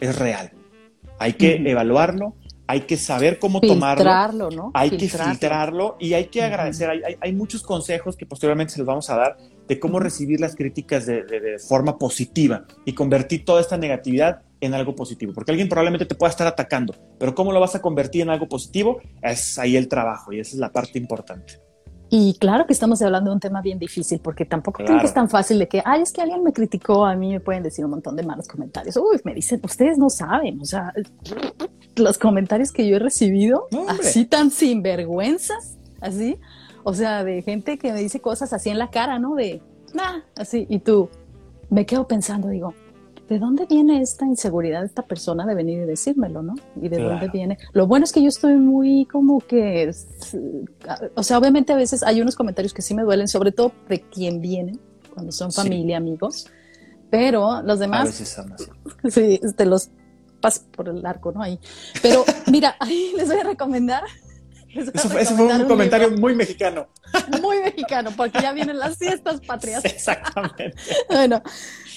[0.00, 0.52] es real.
[1.18, 2.34] Hay que evaluarlo,
[2.66, 4.70] hay que saber cómo tomarlo, ¿no?
[4.74, 6.90] hay que filtrarlo y hay que agradecer.
[7.20, 9.36] Hay, muchos consejos que posteriormente se los vamos a dar
[9.68, 14.94] de cómo recibir las críticas de, forma positiva y convertir toda esta negatividad en algo
[14.94, 15.32] positivo.
[15.32, 18.48] Porque alguien probablemente te pueda estar atacando, pero cómo lo vas a convertir en algo
[18.48, 21.65] positivo es ahí el trabajo y esa es la parte importante.
[22.08, 25.14] Y claro que estamos hablando de un tema bien difícil, porque tampoco creo que es
[25.14, 27.84] tan fácil de que, ay, es que alguien me criticó, a mí me pueden decir
[27.84, 28.96] un montón de malos comentarios.
[28.96, 30.92] Uy, me dicen, ustedes no saben, o sea,
[31.96, 36.38] los comentarios que yo he recibido, así tan sinvergüenzas, así,
[36.84, 39.34] o sea, de gente que me dice cosas así en la cara, ¿no?
[39.34, 39.60] De,
[39.92, 41.10] nah, así, y tú,
[41.70, 42.72] me quedo pensando, digo,
[43.28, 46.54] ¿de dónde viene esta inseguridad de esta persona de venir y decírmelo, no?
[46.80, 47.58] Y de dónde viene.
[47.72, 49.90] Lo bueno es que yo estoy muy como que,
[51.14, 54.00] o sea, obviamente a veces hay unos comentarios que sí me duelen, sobre todo de
[54.00, 54.78] quién viene,
[55.12, 56.46] cuando son familia, amigos,
[57.10, 58.02] pero los demás.
[58.02, 58.66] A veces son así.
[59.10, 59.90] Sí, te los
[60.40, 61.42] paso por el arco, ¿no?
[61.42, 61.58] Ahí.
[62.02, 64.04] Pero mira, ahí les voy a recomendar
[64.74, 66.88] eso, fue un, comentario muy mexicano.
[67.40, 69.84] Muy mexicano, porque ya vienen las fiestas patrias.
[69.84, 70.74] exactamente.
[71.08, 71.42] bueno,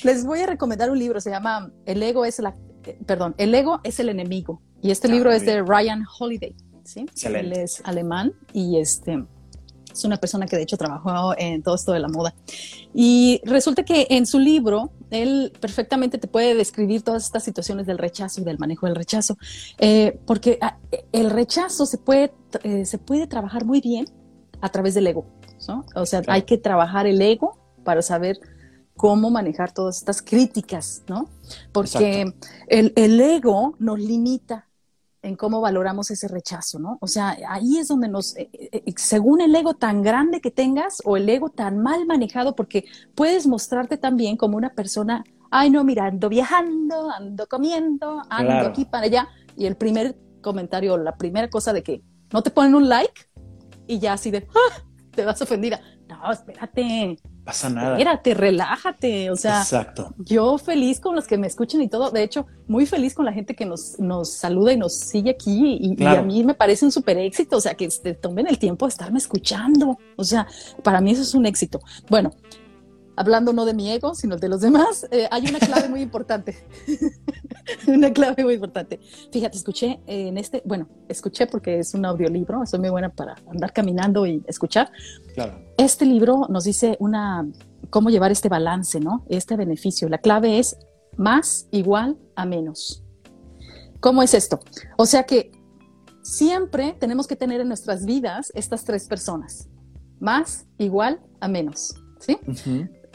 [0.03, 3.53] les voy a recomendar un libro, se llama El ego es la, eh, perdón, El
[3.53, 4.61] ego es el enemigo.
[4.81, 7.05] Y este ah, libro es de Ryan Holiday, ¿sí?
[7.23, 9.25] Él es alemán y este
[9.91, 12.33] es una persona que de hecho trabajó en todo esto de la moda.
[12.93, 17.97] Y resulta que en su libro, él perfectamente te puede describir todas estas situaciones del
[17.97, 19.37] rechazo y del manejo del rechazo,
[19.79, 20.77] eh, porque ah,
[21.11, 22.31] el rechazo se puede,
[22.63, 24.05] eh, se puede trabajar muy bien
[24.61, 25.25] a través del ego.
[25.67, 25.85] ¿no?
[25.95, 28.39] O sea, hay que trabajar el ego para saber
[28.99, 31.29] cómo manejar todas estas críticas, ¿no?
[31.71, 32.33] Porque
[32.67, 34.67] el, el, ego nos limita
[35.21, 36.97] en cómo valoramos ese rechazo, ¿no?
[36.99, 40.51] O sea, ahí es donde nos, eh, eh, eh, según el ego tan grande que
[40.51, 42.83] tengas o el ego tan mal manejado, porque
[43.15, 48.83] puedes mostrarte también como una persona, ay, no, mira, ando viajando, ando comiendo, ando aquí
[48.83, 52.89] para allá, y el primer comentario, la primera cosa de que no te ponen un
[52.89, 53.29] like
[53.87, 54.83] y ya así de, ¡ah!
[55.15, 55.79] te vas ofendida.
[56.09, 57.17] No, espérate,
[57.49, 57.93] pasa nada.
[57.93, 59.31] Espérate, relájate.
[59.31, 60.13] O sea, Exacto.
[60.19, 62.11] yo feliz con los que me escuchan y todo.
[62.11, 65.79] De hecho, muy feliz con la gente que nos, nos saluda y nos sigue aquí.
[65.81, 67.57] Y, a mí me parece un súper éxito.
[67.57, 69.97] O sea, que te tomen el tiempo de estarme escuchando.
[70.15, 70.47] O sea,
[70.83, 71.79] para mí eso es un éxito.
[72.07, 72.31] Bueno,
[73.19, 76.65] hablando no de mi ego, sino de los demás, eh, hay una clave muy importante.
[77.87, 79.01] una clave muy importante.
[79.29, 83.73] Fíjate, escuché en este, bueno, escuché porque es un audiolibro, soy muy buena para andar
[83.73, 84.89] caminando y escuchar.
[85.33, 85.59] Claro.
[85.77, 87.45] Este libro nos dice una,
[87.89, 89.25] cómo llevar este balance, ¿no?
[89.27, 90.07] Este beneficio.
[90.07, 90.77] La clave es
[91.17, 93.03] más igual a menos.
[93.99, 94.61] ¿Cómo es esto?
[94.97, 95.51] O sea que
[96.21, 99.67] siempre tenemos que tener en nuestras vidas estas tres personas.
[100.21, 101.95] Más igual a menos.
[102.21, 102.37] ¿Sí?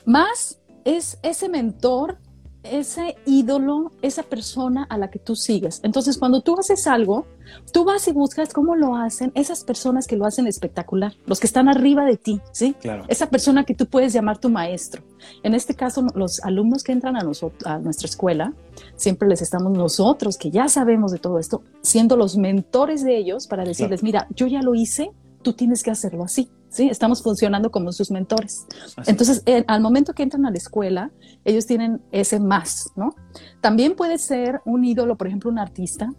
[0.05, 2.19] Más es ese mentor
[2.65, 5.81] ese ídolo, esa persona a la que tú sigues.
[5.85, 7.27] Entonces, cuando tú haces algo,
[7.73, 11.47] tú vas y buscas cómo lo hacen esas personas que lo hacen espectacular, los que
[11.47, 12.75] están arriba de ti, ¿sí?
[12.81, 13.05] Claro.
[13.09, 15.03] Esa persona que tú puedes llamar tu maestro.
[15.43, 18.55] En este caso, los alumnos que entran a, nuestra escuela,
[18.97, 23.47] siempre les estamos nosotros, que ya sabemos de todo esto, siendo los mentores de ellos
[23.47, 25.11] para decirles, mira, yo ya lo hice,
[25.43, 26.51] tú tienes que hacerlo así.
[26.75, 26.89] ¿Sí?
[26.91, 28.67] Estamos funcionando como sus mentores.
[29.07, 31.13] Entonces, eh, al momento que entran a la escuela,
[31.45, 33.15] ellos tienen ese más, ¿no?
[33.61, 36.13] También puede ser un ídolo, por ejemplo, un artista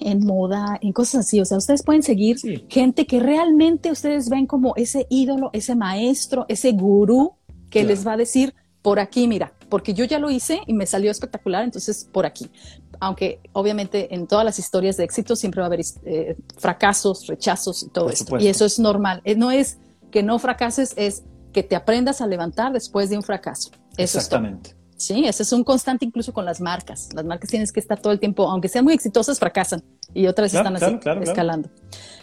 [0.00, 1.40] en moda, en cosas así.
[1.40, 2.36] O sea, ustedes pueden seguir
[2.68, 7.34] gente que realmente ustedes ven como ese ídolo, ese maestro, ese gurú
[7.70, 10.86] que les va a decir, por aquí, mira, porque yo ya lo hice y me
[10.86, 12.50] salió espectacular, entonces por aquí.
[13.00, 17.82] Aunque obviamente en todas las historias de éxito siempre va a haber eh, fracasos, rechazos
[17.82, 18.38] y todo esto.
[18.38, 19.20] Y eso es normal.
[19.24, 19.78] Eh, no es
[20.10, 23.70] que no fracases, es que te aprendas a levantar después de un fracaso.
[23.96, 24.74] Eso Exactamente.
[24.96, 27.08] sí, ese es un constante incluso con las marcas.
[27.14, 29.82] Las marcas tienes que estar todo el tiempo, aunque sean muy exitosas, fracasan
[30.14, 31.70] y otras están así escalando.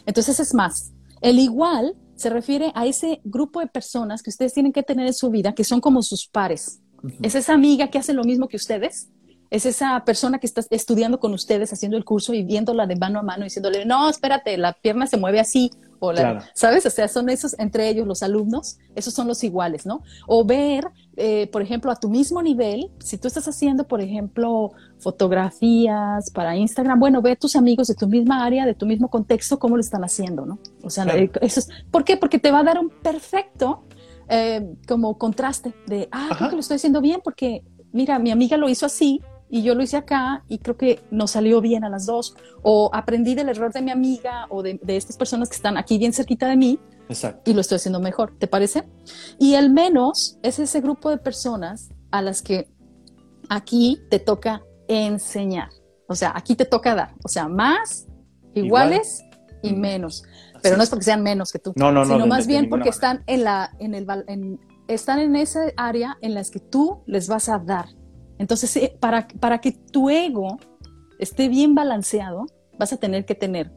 [0.05, 0.91] Entonces es más.
[1.21, 5.13] El igual se refiere a ese grupo de personas que ustedes tienen que tener en
[5.13, 6.79] su vida, que son como sus pares.
[7.21, 9.09] Es esa amiga que hace lo mismo que ustedes.
[9.49, 13.19] Es esa persona que está estudiando con ustedes, haciendo el curso y viéndola de mano
[13.19, 16.13] a mano, diciéndole, no, espérate, la pierna se mueve así, o
[16.53, 16.85] ¿sabes?
[16.85, 20.03] O sea, son esos entre ellos los alumnos, esos son los iguales, ¿no?
[20.27, 24.71] O ver, eh, por ejemplo, a tu mismo nivel, si tú estás haciendo, por ejemplo,
[24.99, 29.09] fotografías para Instagram, bueno, ve a tus amigos de tu misma área, de tu mismo
[29.09, 30.59] contexto, cómo lo están haciendo, ¿no?
[30.83, 32.17] O sea, eh, eso es, ¿por qué?
[32.17, 33.83] Porque te va a dar un perfecto
[34.27, 38.57] eh, como contraste de, ah, creo que lo estoy haciendo bien porque, mira, mi amiga
[38.57, 39.21] lo hizo así
[39.55, 42.35] y yo lo hice acá y creo que nos salió bien a las dos.
[42.61, 46.11] O aprendí del error de mi amiga o de, estas personas que están aquí bien
[46.11, 46.77] cerquita de mí
[47.45, 48.83] y lo estoy haciendo mejor, ¿te parece?
[49.39, 52.67] Y el menos es ese grupo de personas a las que
[53.47, 55.69] aquí te toca enseñar.
[56.09, 57.13] O sea, aquí te toca dar.
[57.23, 58.07] O sea, más,
[58.53, 59.23] iguales
[59.63, 60.25] y menos
[60.61, 63.23] pero no es porque sean menos que tú, no, no, sino más bien porque están
[63.27, 64.07] en la, en el,
[64.87, 67.89] están en esa área en las que tú les vas a dar.
[68.37, 70.57] Entonces, para, para que tu ego
[71.19, 72.45] esté bien balanceado,
[72.77, 73.71] vas a tener que tener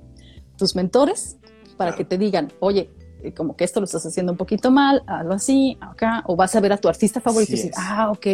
[0.57, 1.39] tus mentores
[1.77, 2.91] para que te digan, oye,
[3.23, 6.55] eh, como que esto lo estás haciendo un poquito mal, algo así, acá, o vas
[6.57, 8.27] a ver a tu artista favorito y decir, ah, ok,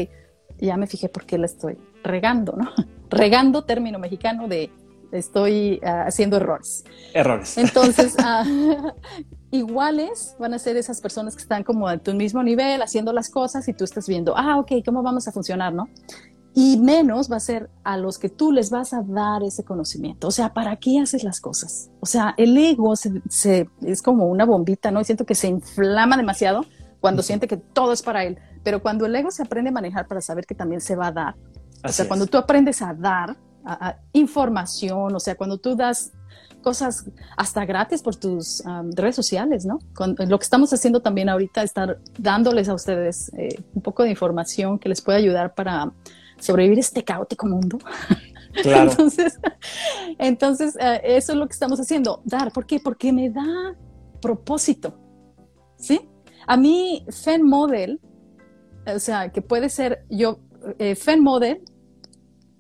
[0.58, 2.70] ya me fijé por qué la estoy regando, ¿no?
[3.10, 4.70] regando, término mexicano de
[5.12, 6.84] estoy ah, haciendo errores.
[7.12, 7.56] Errores.
[7.58, 8.44] Entonces, ah,
[9.54, 13.30] iguales van a ser esas personas que están como a tu mismo nivel haciendo las
[13.30, 15.88] cosas y tú estás viendo, ah, ok, ¿cómo vamos a funcionar, no?
[16.54, 20.28] Y menos va a ser a los que tú les vas a dar ese conocimiento.
[20.28, 21.90] O sea, ¿para qué haces las cosas?
[22.00, 25.00] O sea, el ego se, es como una bombita, ¿no?
[25.00, 26.64] Y siento que se inflama demasiado
[27.00, 28.38] cuando siente que todo es para él.
[28.62, 31.12] Pero cuando el ego se aprende a manejar para saber que también se va a
[31.12, 31.34] dar,
[31.84, 33.36] o sea, cuando tú aprendes a dar,
[34.12, 36.12] información, o sea, cuando tú das
[36.64, 37.05] cosas
[37.37, 38.64] hasta gratis por tus
[38.96, 39.79] redes sociales, ¿no?
[40.27, 44.79] lo que estamos haciendo también ahorita, estar dándoles a ustedes eh, un poco de información
[44.79, 45.92] que les pueda ayudar para
[46.40, 47.79] sobrevivir este caótico mundo.
[48.62, 48.88] Claro.
[48.88, 49.40] entonces,
[50.18, 52.53] entonces eh, eso es lo que estamos haciendo, dar.
[52.53, 52.79] ¿Por qué?
[52.79, 53.74] Porque me da
[54.22, 54.96] propósito,
[55.77, 56.09] ¿sí?
[56.46, 58.00] A mí, Fen Model,
[58.87, 60.38] o sea, que puede ser yo,
[60.79, 61.62] eh, Fen Model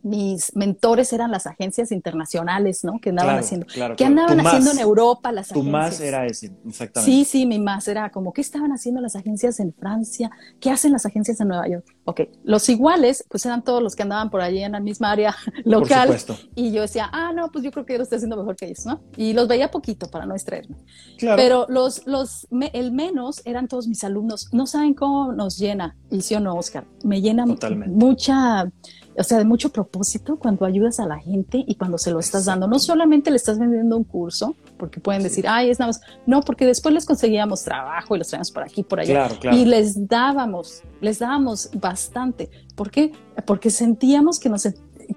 [0.04, 3.00] mis mentores eran las agencias internacionales, ¿no?
[3.00, 5.64] Que andaban haciendo, que andaban haciendo en Europa las agencias.
[5.64, 7.10] Tu más era ese, exactamente.
[7.10, 10.30] Sí, sí, mi más era como, ¿qué estaban haciendo las agencias en Francia?
[10.60, 11.86] ¿Qué hacen las agencias en Nueva York?
[12.04, 15.34] Ok, los iguales, pues eran todos los que andaban por allí en la misma área
[15.64, 16.08] local.
[16.08, 16.50] Por supuesto.
[16.54, 18.66] Y yo decía, ah, no, pues yo creo que yo lo estoy haciendo mejor que
[18.66, 19.00] ellos, ¿no?
[19.16, 20.76] Y los veía poquito para no extraerme.
[21.16, 21.36] Claro.
[21.36, 24.50] Pero los, los, el menos eran todos mis alumnos.
[24.52, 28.70] No saben cómo nos llena, y sí o no, Oscar, me llena mucha
[29.16, 32.46] o sea, de mucho propósito cuando ayudas a la gente y cuando se lo estás
[32.46, 32.66] dando.
[32.66, 36.00] No solamente le estás vendiendo un curso, porque pueden decir, ay, es nada más.
[36.26, 39.28] No, porque después les conseguíamos trabajo y los traíamos por aquí, por allá.
[39.52, 42.50] Y les dábamos, les dábamos bastante.
[42.74, 43.12] ¿Por qué?
[43.46, 44.68] Porque sentíamos que nos.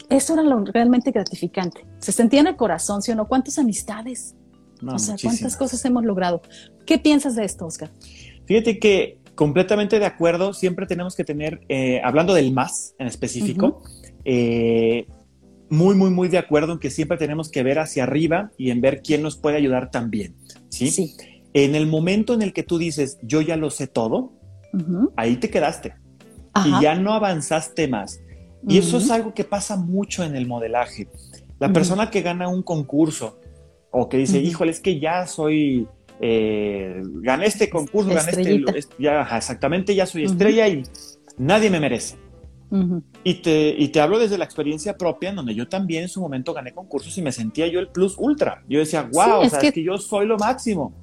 [0.09, 1.85] Eso era lo realmente gratificante.
[1.99, 3.27] Se sentía en el corazón, ¿sí o no?
[3.27, 4.35] ¿Cuántas amistades?
[4.85, 6.41] o sea, ¿cuántas cosas hemos logrado?
[6.85, 7.89] ¿Qué piensas de esto, Oscar?
[8.45, 13.83] Fíjate que completamente de acuerdo, siempre tenemos que tener, eh, hablando del más en específico,
[14.25, 15.05] eh,
[15.69, 18.81] muy, muy, muy de acuerdo en que siempre tenemos que ver hacia arriba y en
[18.81, 20.35] ver quién nos puede ayudar también.
[20.69, 20.89] ¿sí?
[20.89, 21.13] sí.
[21.53, 24.33] En el momento en el que tú dices, yo ya lo sé todo,
[25.15, 25.93] ahí te quedaste
[26.65, 28.19] y ya no avanzaste más.
[28.67, 31.09] Y eso es algo que pasa mucho en el modelaje.
[31.59, 33.39] La persona que gana un concurso
[33.91, 35.87] o que dice, híjole, es que ya soy
[36.19, 40.83] eh, gané este concurso, gané este, ya, exactamente, ya soy estrella y
[41.37, 42.17] nadie me merece.
[43.23, 46.19] y, te, y te hablo desde la experiencia propia, en donde yo también en su
[46.19, 48.63] momento gané concursos y me sentía yo el plus ultra.
[48.67, 50.93] Yo decía, wow, es, que, yo soy lo máximo.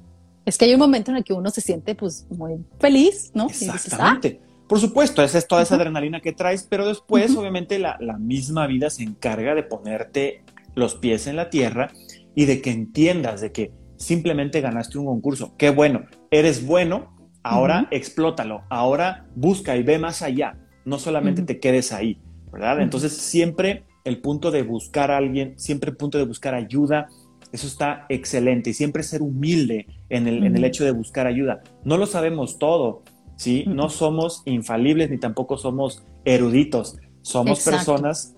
[0.45, 3.47] Es que hay un momento en el que uno se siente pues muy feliz, ¿no?
[3.47, 4.41] Exactamente.
[4.67, 8.65] Por supuesto, esa es toda esa adrenalina que traes, pero después, obviamente, la, la, misma
[8.65, 10.43] vida se encarga de ponerte
[10.73, 11.91] los pies en la tierra
[12.33, 15.55] y de que entiendas de que simplemente ganaste un concurso.
[15.57, 21.59] Qué bueno, eres bueno, ahora explótalo, ahora busca y ve más allá, no solamente te
[21.59, 22.19] quedes ahí,
[22.51, 22.81] ¿verdad?
[22.81, 27.07] Entonces, siempre el punto de buscar a alguien, siempre el punto de buscar ayuda,
[27.51, 31.61] eso está excelente y siempre ser humilde en el, en el hecho de buscar ayuda.
[31.83, 33.03] No lo sabemos todo,
[33.35, 33.65] ¿sí?
[33.67, 38.35] No somos infalibles ni tampoco somos eruditos, somos personas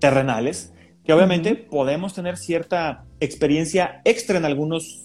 [0.00, 0.73] terrenales
[1.04, 5.02] que obviamente podemos tener cierta experiencia extra en algunos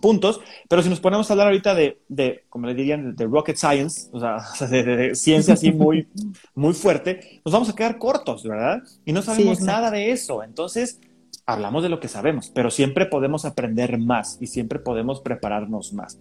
[0.00, 3.56] puntos, pero si nos ponemos a hablar ahorita de, de como le dirían, de, rocket
[3.56, 6.08] science, o sea, de, ciencia así muy,
[6.54, 8.82] muy fuerte, nos vamos a quedar cortos, ¿verdad?
[9.04, 10.42] Y no sabemos nada de eso.
[10.42, 11.00] Entonces,
[11.46, 16.18] hablamos de lo que sabemos, pero siempre podemos aprender más y siempre podemos prepararnos más.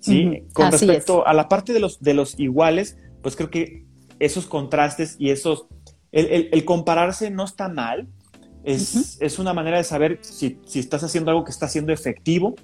[0.00, 0.44] ¿sí?
[0.52, 3.86] Con respecto a la parte de los, de los iguales, pues creo que
[4.18, 5.66] esos contrastes y esos,
[6.12, 8.08] el, compararse no está mal,
[8.66, 12.56] es, es, una manera de saber si, si, estás haciendo algo que está siendo efectivo.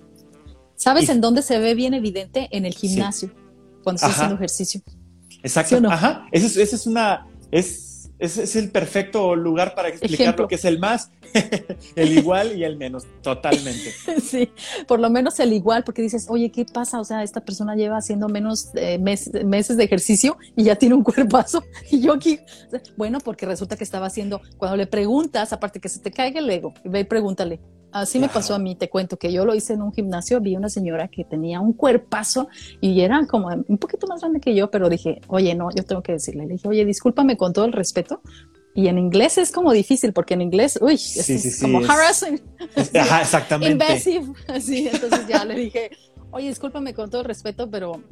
[0.75, 2.49] ¿Sabes en dónde se ve bien evidente?
[2.51, 3.33] En el gimnasio,
[3.85, 4.83] cuando estás haciendo ejercicio.
[5.45, 5.81] Exacto.
[5.89, 6.27] Ajá.
[6.33, 7.92] Esa es, es, una, es,
[8.23, 11.11] ese es el perfecto lugar para explicar lo que es el más,
[11.97, 13.93] el igual y el menos, totalmente.
[14.23, 14.51] Sí,
[14.87, 17.01] por lo menos el igual, porque dices, oye, ¿qué pasa?
[17.01, 21.03] O sea, esta persona lleva haciendo menos eh, meses de ejercicio y ya tiene un
[21.03, 21.65] cuerpazo.
[21.91, 22.39] Y yo aquí,
[22.97, 26.49] bueno, porque resulta que estaba haciendo, cuando le preguntas, aparte que se te caiga el
[26.49, 27.61] ego, ve y pregúntale,
[27.93, 30.57] Así me pasó a mí, te cuento que yo lo hice en un gimnasio, vi
[30.57, 32.49] una señora que tenía un cuerpazo
[32.81, 36.03] y era como un poquito más grande que yo, pero dije, oye, no, yo tengo
[36.03, 38.23] que decirle, le dije, oye, discúlpame con todo el respeto.
[38.75, 42.41] Y en inglés es como difícil, porque en inglés, uy, es como harassing.
[42.99, 43.73] Ajá, exactamente.
[43.73, 44.33] Invasive.
[44.49, 45.91] Así, entonces ya le dije,
[46.31, 48.03] oye, discúlpame con todo el respeto, pero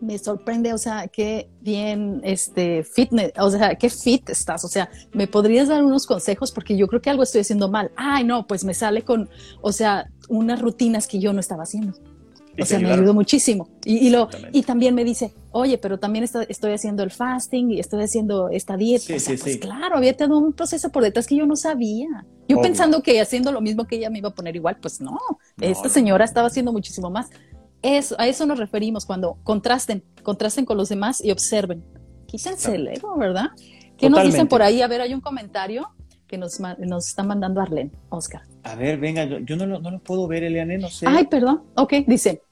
[0.00, 4.90] me sorprende, o sea, qué bien, este, fitness, o sea, qué fit estás, o sea,
[5.12, 6.52] ¿me podrías dar unos consejos?
[6.52, 7.90] Porque yo creo que algo estoy haciendo mal.
[7.96, 9.28] Ay, no, pues me sale con,
[9.60, 11.94] o sea, unas rutinas que yo no estaba haciendo.
[12.58, 13.68] O sea, me ayudó muchísimo.
[13.84, 17.80] Y, y, lo, y también me dice, oye, pero también estoy haciendo el fasting y
[17.80, 19.04] estoy haciendo esta dieta.
[19.04, 22.26] Sí, sí, pues claro, había todo un proceso por detrás que yo no sabía.
[22.48, 25.18] Yo pensando que haciendo lo mismo que ella me iba a poner igual, pues no,
[25.60, 27.30] esta señora estaba haciendo muchísimo más.
[27.82, 31.82] Eso, a eso nos referimos cuando contrasten, contrasten con los demás y observen.
[32.26, 33.50] Quítense el ego, ¿verdad?
[33.96, 34.82] ¿Qué nos dicen por ahí?
[34.82, 35.88] A ver, hay un comentario
[36.26, 38.42] que nos, nos está mandando Arlen, Oscar.
[38.62, 41.06] A ver, venga, yo, no, lo, no, lo, puedo ver, Eliane, no sé.
[41.08, 41.64] Ay, perdón.
[41.74, 42.42] Ok, dice.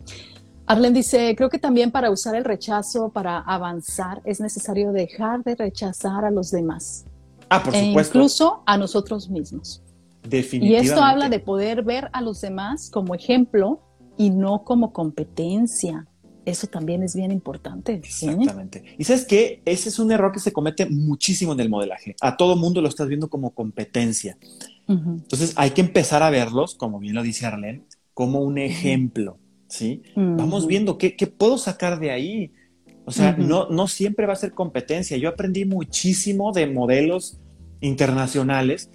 [0.66, 5.54] Arlen dice, creo que también para usar el rechazo, para avanzar, es necesario dejar de
[5.54, 7.06] rechazar a los demás.
[7.48, 8.18] Ah, por e supuesto.
[8.18, 9.82] Incluso a nosotros mismos.
[10.22, 10.86] Definitivamente.
[10.86, 13.80] Y esto habla de poder ver a los demás como ejemplo
[14.18, 16.06] y no como competencia.
[16.44, 17.94] Eso también es bien importante.
[17.94, 18.82] Exactamente.
[18.98, 19.62] Y sabes qué?
[19.64, 22.16] Ese es un error que se comete muchísimo en el modelaje.
[22.20, 24.38] A todo mundo lo estás viendo como competencia.
[24.88, 29.38] Entonces hay que empezar a verlos, como bien lo dice Arlene, como un ejemplo.
[29.68, 30.02] ¿sí?
[30.16, 32.52] Vamos viendo qué, puedo sacar de ahí.
[33.04, 35.16] O sea, no, no siempre va a ser competencia.
[35.16, 37.38] Yo aprendí muchísimo de modelos
[37.80, 38.90] internacionales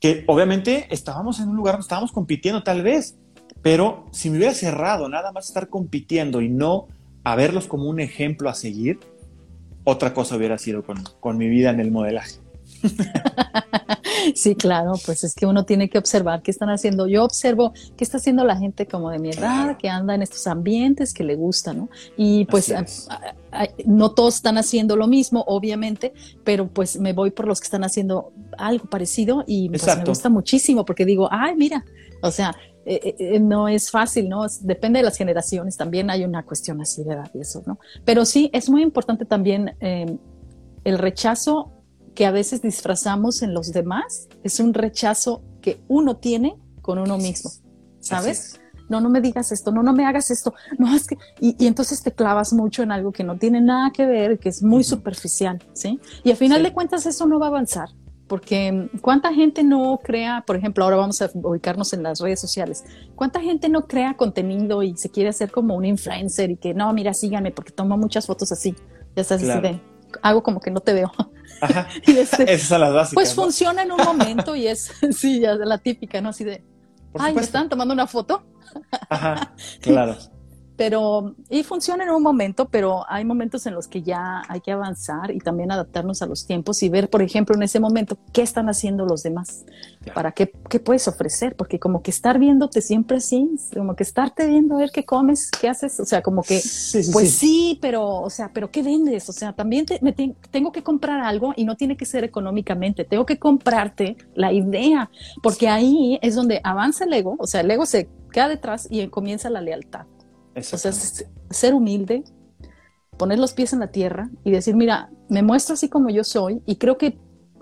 [0.00, 3.18] que obviamente estábamos en un lugar donde estábamos compitiendo tal vez,
[3.62, 6.88] pero si me hubiera cerrado nada más estar compitiendo y no
[7.24, 9.00] a verlos como un ejemplo a seguir,
[9.84, 10.84] otra cosa hubiera sido
[11.20, 12.36] con, mi vida en el modelaje.
[14.34, 17.06] Sí, claro, pues es que uno tiene que observar qué están haciendo.
[17.06, 20.46] Yo observo qué está haciendo la gente como de mi edad, que anda en estos
[20.46, 21.88] ambientes, que le gusta, ¿no?
[22.16, 22.74] Y pues
[23.86, 26.12] no todos están haciendo lo mismo, obviamente,
[26.44, 30.28] pero pues me voy por los que están haciendo algo parecido y pues me gusta
[30.28, 31.84] muchísimo porque digo, ay, mira,
[32.20, 32.54] o sea,
[32.90, 34.46] eh, eh, eh, no es fácil, ¿no?
[34.62, 37.78] Depende de las generaciones, también hay una cuestión así de edad y eso, ¿no?
[38.06, 40.16] Pero sí, es muy importante también em,
[40.84, 41.70] el rechazo
[42.14, 47.18] que a veces disfrazamos en los demás, es un rechazo que uno tiene con uno
[47.18, 47.50] mismo,
[48.00, 48.58] ¿sabes?
[48.88, 52.02] No, no me digas esto, no, no me hagas esto, no, es que, y, entonces
[52.02, 55.62] te clavas mucho en algo que no tiene nada que ver, que es muy superficial,
[55.74, 56.00] ¿sí?
[56.24, 57.90] Y al final de cuentas eso no va a avanzar,
[58.28, 62.40] porque mm, cuánta gente no crea, por ejemplo, ahora vamos a ubicarnos en las redes
[62.40, 62.84] sociales,
[63.16, 66.92] cuánta gente no crea contenido y se quiere hacer como un influencer y que no,
[66.92, 68.76] mira, síganme porque tomo muchas fotos así,
[69.16, 69.80] ya sabes, de,
[70.22, 71.10] hago como que no te veo.
[71.60, 71.88] Ajá.
[72.06, 73.14] Esas son las básicas.
[73.14, 76.28] Pues funciona en un momento y es, sí, ya la típica, ¿no?
[76.28, 76.62] Así de,
[77.18, 78.44] ay, ¿me están tomando una foto?
[79.08, 80.16] Ajá, claro.
[80.78, 84.70] Pero, y funciona en un momento, pero hay momentos en los que ya hay que
[84.70, 88.42] avanzar y también adaptarnos a los tiempos y ver, por ejemplo, en ese momento, qué
[88.42, 89.66] están haciendo los demás,
[90.14, 94.46] para qué, qué puedes ofrecer, porque como que estar viéndote siempre así, como que estarte
[94.46, 96.60] viendo a ver qué comes, qué haces, o sea, como que,
[97.12, 97.76] pues sí.
[97.82, 99.28] pero, o sea, pero ¿qué vendes?
[99.28, 103.26] O sea, también me tengo que comprar algo y no tiene que ser económicamente, tengo
[103.26, 105.10] que comprarte la idea,
[105.42, 109.08] porque ahí es donde avanza el ego, o sea, el ego se queda detrás y
[109.08, 110.06] comienza la lealtad.
[110.58, 112.24] O sea, ser humilde,
[113.16, 116.62] poner los pies en la tierra y decir, mira, me muestro así como yo soy
[116.66, 117.18] y creo que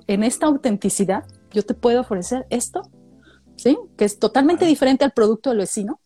[0.06, 2.82] en esta autenticidad yo te puedo ofrecer esto,
[3.56, 3.78] ¿sí?
[3.96, 6.00] Que es totalmente diferente al producto del vecino.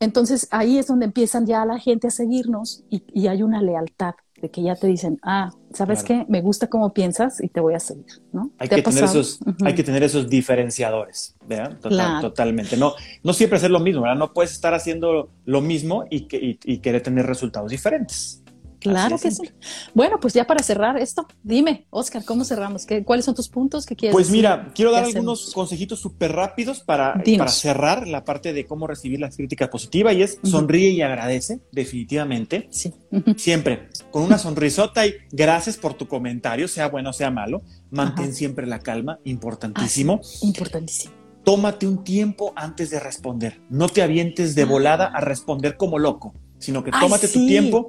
[0.00, 4.50] Entonces ahí es donde empiezan ya la gente a seguirnos y hay una lealtad de
[4.50, 6.26] que ya te dicen, ah, ¿sabes qué?
[6.28, 8.50] Me gusta cómo piensas y te voy a seguir, ¿no?
[8.58, 12.20] Hay, que tener, esos, hay que tener esos diferenciadores, ¿verdad?
[12.20, 12.76] Totalmente.
[12.76, 14.16] No, no siempre hacer lo mismo, ¿verdad?
[14.16, 18.42] No puedes estar haciendo lo mismo y, que, y querer tener resultados diferentes.
[18.80, 19.50] Claro que sí.
[19.94, 22.86] Bueno, pues ya para cerrar esto, dime, Oscar, ¿cómo cerramos?
[22.86, 26.80] ¿Qué, ¿Cuáles son tus puntos que quieres Pues mira, quiero dar algunos consejitos súper rápidos
[26.80, 31.02] para, para cerrar la parte de cómo recibir la crítica positiva y es sonríe y
[31.02, 32.68] agradece, definitivamente.
[32.70, 32.92] Sí.
[33.36, 37.62] Siempre, con una sonrisota y gracias por tu comentario, sea bueno o sea malo.
[37.90, 40.20] Mantén siempre la calma, importantísimo.
[40.22, 43.60] Ah, importantísimo tómate un tiempo antes de responder.
[43.70, 47.86] No te avientes de volada a responder como loco, sino que tómate tu tiempo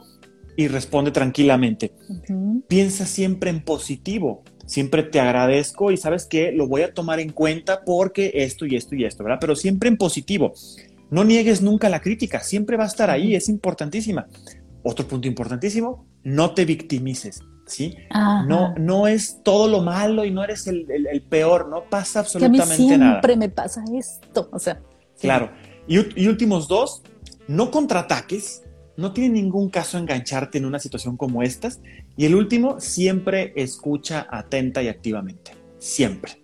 [0.58, 1.94] y responde tranquilamente.
[2.68, 4.44] Piensa siempre en positivo.
[4.66, 8.76] Siempre te agradezco y sabes que lo voy a tomar en cuenta porque esto y
[8.76, 9.38] esto y esto, ¿verdad?
[9.40, 10.54] Pero siempre en positivo.
[11.10, 14.28] No niegues nunca la crítica, siempre va a estar ahí, es importantísima.
[14.84, 17.96] Otro punto importantísimo, no te victimices, ¿sí?
[18.48, 20.86] No, no es todo lo malo y no eres el,
[21.30, 23.12] peor, no pasa absolutamente nada.
[23.12, 24.82] Siempre me pasa esto, o sea.
[25.22, 25.52] Claro.
[25.88, 27.04] Y, y últimos dos,
[27.48, 28.64] no contraataques,
[28.98, 31.80] no tiene ningún caso engancharte en una situación como estas.
[32.18, 35.52] Y el último, siempre escucha atenta y activamente.
[35.78, 36.44] Siempre.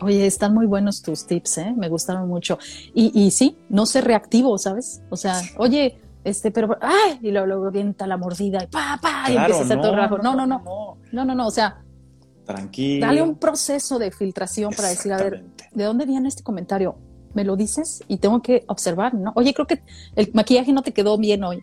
[0.00, 1.74] Oye, están muy buenos tus tips, ¿eh?
[1.76, 2.58] Me gustaron mucho.
[2.94, 5.02] Y, y sí, no ser reactivo, ¿sabes?
[5.10, 7.18] O sea, oye, este, pero, ¡ay!
[7.22, 10.18] Y luego, luego vienta la mordida y pa, pa, y empieza a hacer todo rajo.
[10.18, 11.82] No, no, no, no, no, no, no, o sea.
[12.46, 13.06] Tranquilo.
[13.06, 16.96] Dale un proceso de filtración para decir, a ver, ¿de dónde viene este comentario?
[17.34, 19.32] Me lo dices y tengo que observar, ¿no?
[19.36, 19.82] Oye, creo que
[20.16, 21.62] el maquillaje no te quedó bien hoy.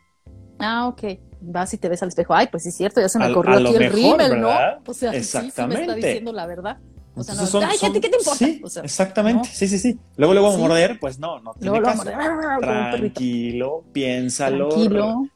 [0.60, 1.20] Ah, ok.
[1.40, 2.34] Vas y te ves al espejo.
[2.34, 4.50] Ay, pues sí es cierto, ya se me corrió aquí el rímel, ¿no?
[4.86, 5.82] O sea, Exactamente.
[5.82, 6.78] sí, me está diciendo la verdad.
[7.16, 8.46] O sea, no, ay, gente, ¿qué te importa?
[8.46, 10.00] Sí, exactamente, sí, sí, sí.
[10.18, 12.04] Luego le voy a morder, pues no, no tiene luego caso.
[12.62, 14.70] Tranquilo, piénsalo.
[14.70, 15.28] Tranquilo.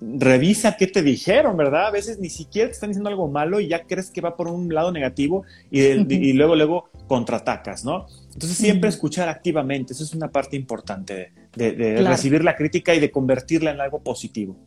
[0.00, 1.86] Revisa qué te dijeron, ¿verdad?
[1.86, 4.46] A veces ni siquiera te están diciendo algo malo y ya crees que va por
[4.46, 8.06] un lado negativo y, y luego, luego contraatacas, ¿no?
[8.36, 13.10] Entonces siempre escuchar activamente, eso es una parte importante de, recibir la crítica y de
[13.10, 14.58] convertirla en algo positivo.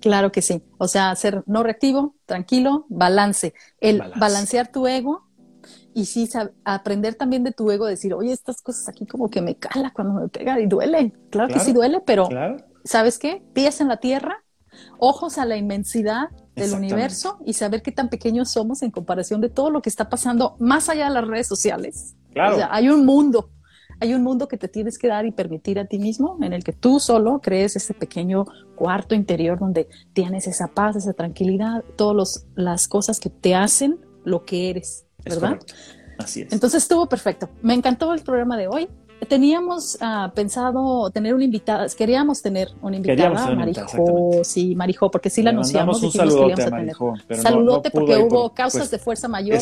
[0.00, 5.28] Claro que sí, o sea, ser no reactivo, tranquilo, balance, el balancear tu ego
[5.94, 6.28] y sí
[6.64, 10.14] aprender también de tu ego, decir, oye, estas cosas aquí como que me cala cuando
[10.14, 12.28] me pega y duele, claro, que sí duele, pero
[12.82, 13.44] ¿sabes qué?
[13.52, 14.42] Pies en la tierra,
[14.98, 19.50] ojos a la inmensidad del universo y saber qué tan pequeños somos en comparación de
[19.50, 22.16] todo lo que está pasando más allá de las redes sociales.
[22.34, 22.54] Claro.
[22.54, 23.50] O sea, hay un mundo,
[24.00, 26.62] hay un mundo que te tienes que dar y permitir a ti mismo, en el
[26.62, 32.46] que tú solo crees ese pequeño cuarto interior donde tienes esa paz, esa tranquilidad, todas
[32.54, 35.58] las cosas que te hacen lo que eres, ¿verdad?
[36.18, 36.52] Así es.
[36.52, 37.48] Entonces estuvo perfecto.
[37.62, 38.88] Me encantó el programa de hoy
[39.24, 45.42] teníamos uh, pensado tener una invitada, queríamos tener una invitada, Marijo, sí, Marijo, porque sí
[45.42, 46.96] la anunciamos, un saludote a, tener.
[47.40, 49.58] Saludote porque hubo causas de fuerza mayor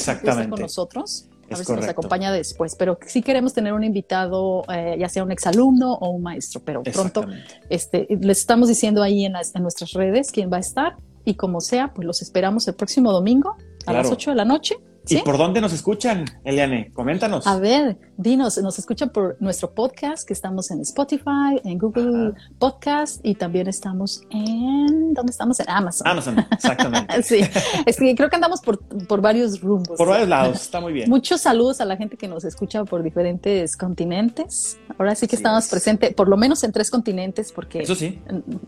[0.49, 1.29] con nosotros.
[1.53, 5.22] A ver si nos acompaña después, pero sí queremos tener un invitado, eh, ya sea
[5.22, 7.26] un exalumno o un maestro, pero pronto
[7.68, 11.61] este, les estamos diciendo ahí en, en, nuestras redes quién va a estar y como
[11.61, 14.76] sea, pues los esperamos el próximo domingo a las 8 de la noche
[15.09, 16.92] ¿Y por dónde nos escuchan, Eliane?
[16.92, 17.46] Coméntanos.
[17.46, 23.20] A ver, dinos, nos escuchan por nuestro podcast, que estamos en Spotify, en Google Podcast
[23.24, 25.12] y también estamos en.
[25.12, 25.59] ¿Dónde estamos?
[25.59, 26.07] En Amazon.
[26.07, 27.22] Amazon, exactamente.
[27.24, 27.40] sí,
[27.84, 29.98] es que creo que andamos por, por varios rumbos.
[29.98, 31.11] Por varios lados, está muy bien.
[31.11, 34.78] Muchos saludos a la gente que nos escucha por diferentes continentes.
[34.98, 37.80] Ahora sí que estamos presentes, por lo menos en tres continentes, porque.
[37.80, 38.20] Eso sí.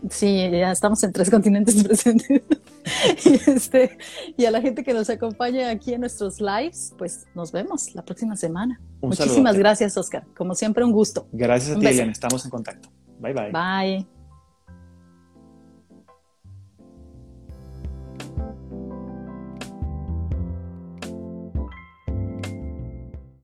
[0.09, 2.41] Sí, ya estamos en tres continentes presentes.
[3.25, 3.97] y, este,
[4.35, 8.03] y a la gente que nos acompaña aquí en nuestro lives, pues nos vemos la
[8.03, 8.79] próxima semana.
[9.01, 10.25] Muchísimas gracias, Oscar.
[10.35, 11.27] Como siempre, un gusto.
[11.31, 12.89] Gracias a ti, Estamos en contacto.
[13.19, 13.51] Bye, bye.
[13.51, 14.14] Bye.